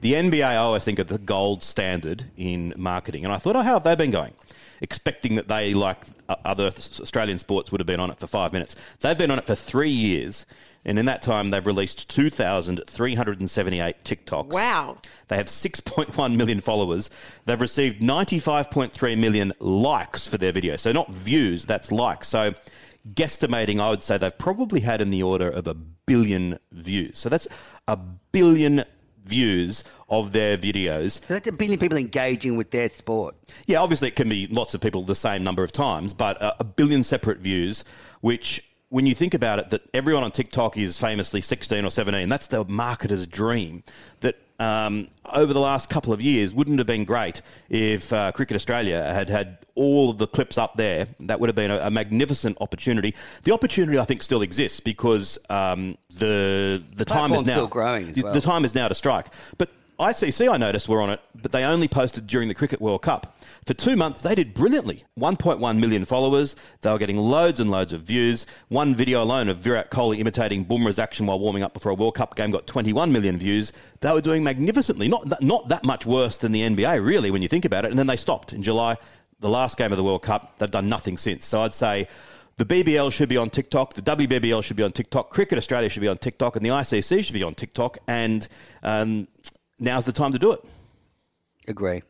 [0.00, 3.24] The NBA, I always think, are the gold standard in marketing.
[3.24, 4.32] And I thought, oh, how have they been going?
[4.80, 8.76] Expecting that they, like other Australian sports, would have been on it for five minutes.
[9.00, 10.46] They've been on it for three years.
[10.84, 14.52] And in that time, they've released 2,378 TikToks.
[14.52, 14.98] Wow.
[15.26, 17.10] They have 6.1 million followers.
[17.44, 20.76] They've received 95.3 million likes for their video.
[20.76, 22.28] So not views, that's likes.
[22.28, 22.52] So
[23.14, 27.18] guesstimating, I would say they've probably had in the order of a billion views.
[27.18, 27.48] So that's
[27.88, 28.84] a billion
[29.26, 31.24] views of their videos.
[31.26, 33.34] So that's a billion people engaging with their sport.
[33.66, 36.60] Yeah, obviously it can be lots of people the same number of times, but a,
[36.60, 37.84] a billion separate views,
[38.20, 42.28] which when you think about it, that everyone on TikTok is famously 16 or 17,
[42.28, 43.82] that's the marketer's dream.
[44.20, 48.54] That um, over the last couple of years wouldn't have been great if uh, Cricket
[48.54, 51.06] Australia had had all of the clips up there.
[51.20, 53.14] That would have been a, a magnificent opportunity.
[53.44, 58.12] The opportunity, I think, still exists because um, the the time is now still growing
[58.12, 58.32] the- well.
[58.32, 59.26] The time is now to strike,
[59.58, 59.70] but.
[59.98, 63.34] ICC, I noticed, were on it, but they only posted during the Cricket World Cup.
[63.64, 65.04] For two months, they did brilliantly.
[65.18, 66.54] 1.1 million followers.
[66.82, 68.46] They were getting loads and loads of views.
[68.68, 72.14] One video alone of Virat Kohli imitating Bumrah's action while warming up before a World
[72.14, 73.72] Cup game got 21 million views.
[74.00, 75.08] They were doing magnificently.
[75.08, 77.90] Not that, not that much worse than the NBA, really, when you think about it.
[77.90, 78.98] And then they stopped in July,
[79.40, 80.58] the last game of the World Cup.
[80.58, 81.44] They've done nothing since.
[81.44, 82.08] So I'd say
[82.56, 86.00] the BBL should be on TikTok, the WBBL should be on TikTok, Cricket Australia should
[86.00, 87.98] be on TikTok, and the ICC should be on TikTok.
[88.06, 88.48] And
[88.82, 89.28] um,
[89.78, 90.60] now's the time to do it.
[91.68, 92.02] Agree.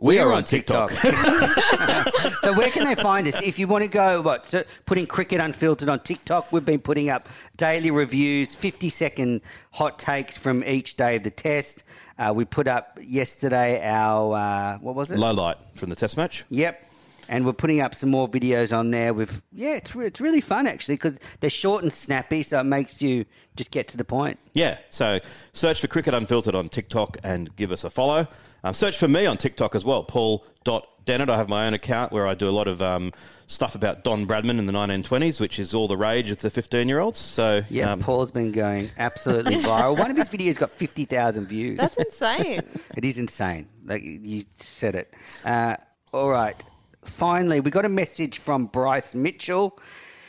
[0.00, 0.90] We We're are on on TikTok.
[0.90, 3.40] so where can they find us?
[3.40, 7.08] If you want to go, what, so putting Cricket Unfiltered on TikTok, we've been putting
[7.08, 11.84] up daily reviews, 50 second hot takes from each day of the test.
[12.22, 15.18] Uh, we put up yesterday our, uh, what was it?
[15.18, 16.44] Low light from the test match.
[16.50, 16.88] Yep.
[17.28, 20.40] And we're putting up some more videos on there with, yeah, it's, re- it's really
[20.40, 23.24] fun actually because they're short and snappy, so it makes you
[23.56, 24.38] just get to the point.
[24.54, 25.18] Yeah, so
[25.52, 28.28] search for Cricket Unfiltered on TikTok and give us a follow.
[28.62, 31.28] Um, search for me on TikTok as well, paul.dennett.
[31.28, 33.12] I have my own account where I do a lot of um,
[33.52, 36.88] stuff about Don Bradman in the 1920s, which is all the rage of the 15
[36.88, 37.18] year olds.
[37.18, 39.98] So, Yeah, um, Paul's been going absolutely viral.
[39.98, 41.76] One of his videos got 50,000 views.
[41.78, 42.62] That's insane.
[42.96, 43.68] It is insane.
[43.84, 45.14] Like you said it.
[45.44, 45.76] Uh,
[46.12, 46.56] all right.
[47.04, 49.78] Finally, we got a message from Bryce Mitchell.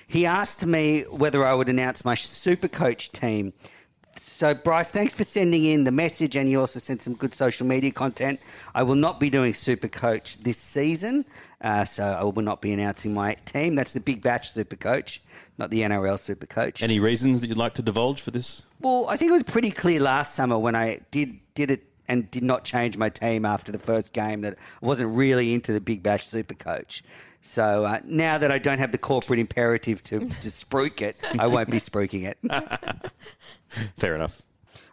[0.07, 3.53] He asked me whether I would announce my super coach team.
[4.33, 7.67] So, Bryce, thanks for sending in the message, and you also sent some good social
[7.67, 8.39] media content.
[8.73, 11.23] I will not be doing Super Coach this season,
[11.61, 13.75] uh, so I will not be announcing my team.
[13.75, 15.21] That's the Big Bash Super Coach,
[15.59, 16.81] not the NRL Super Coach.
[16.81, 18.63] Any reasons that you'd like to divulge for this?
[18.81, 22.29] Well, I think it was pretty clear last summer when I did did it and
[22.31, 25.79] did not change my team after the first game that I wasn't really into the
[25.79, 27.03] Big Bash Super Coach.
[27.45, 31.47] So uh, now that I don't have the corporate imperative to, to spruik it, I
[31.47, 33.11] won't be spruiking it.
[33.97, 34.41] Fair enough.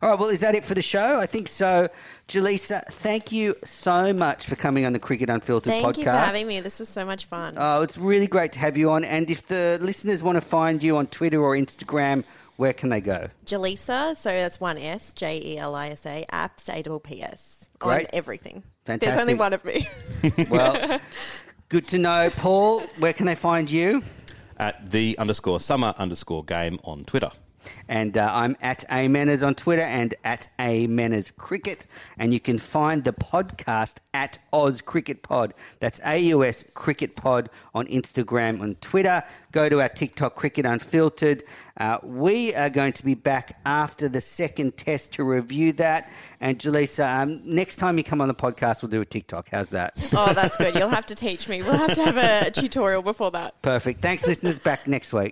[0.03, 1.21] All right, well, is that it for the show?
[1.21, 1.89] I think so.
[2.27, 5.95] Jelisa, thank you so much for coming on the Cricket Unfiltered Thank podcast.
[5.95, 6.61] Thank you for having me.
[6.61, 7.55] This was so much fun.
[7.57, 9.05] Oh, it's really great to have you on.
[9.05, 12.25] And if the listeners want to find you on Twitter or Instagram,
[12.57, 13.29] where can they go?
[13.47, 17.23] Jelisa, so that's one S, J E L I S A, apps, A double P
[17.23, 17.69] S.
[17.83, 18.09] On Great.
[18.13, 18.63] everything.
[18.85, 19.15] Fantastic.
[19.15, 19.87] There's only one of me.
[20.51, 21.01] Well,
[21.71, 22.29] good to know.
[22.37, 24.03] Paul, where can they find you?
[24.59, 27.31] At the underscore summer underscore game on Twitter.
[27.89, 31.87] And uh, I'm at Amenas on Twitter and at Amenas Cricket.
[32.19, 35.55] And you can find the podcast at Oz Cricket Pod.
[35.79, 39.23] That's AUS Cricket Pod on Instagram and Twitter.
[39.53, 41.43] Go to our TikTok Cricket Unfiltered.
[41.77, 46.11] Uh, we are going to be back after the second test to review that.
[46.41, 49.49] And Jelisa, um, next time you come on the podcast, we'll do a TikTok.
[49.51, 49.95] How's that?
[50.13, 50.75] oh, that's good.
[50.75, 51.63] You'll have to teach me.
[51.63, 53.61] We'll have to have a tutorial before that.
[53.63, 54.01] Perfect.
[54.01, 54.59] Thanks, listeners.
[54.59, 55.31] Back next week.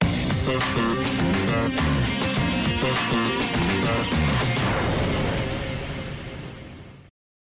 [2.95, 3.38] Thank you.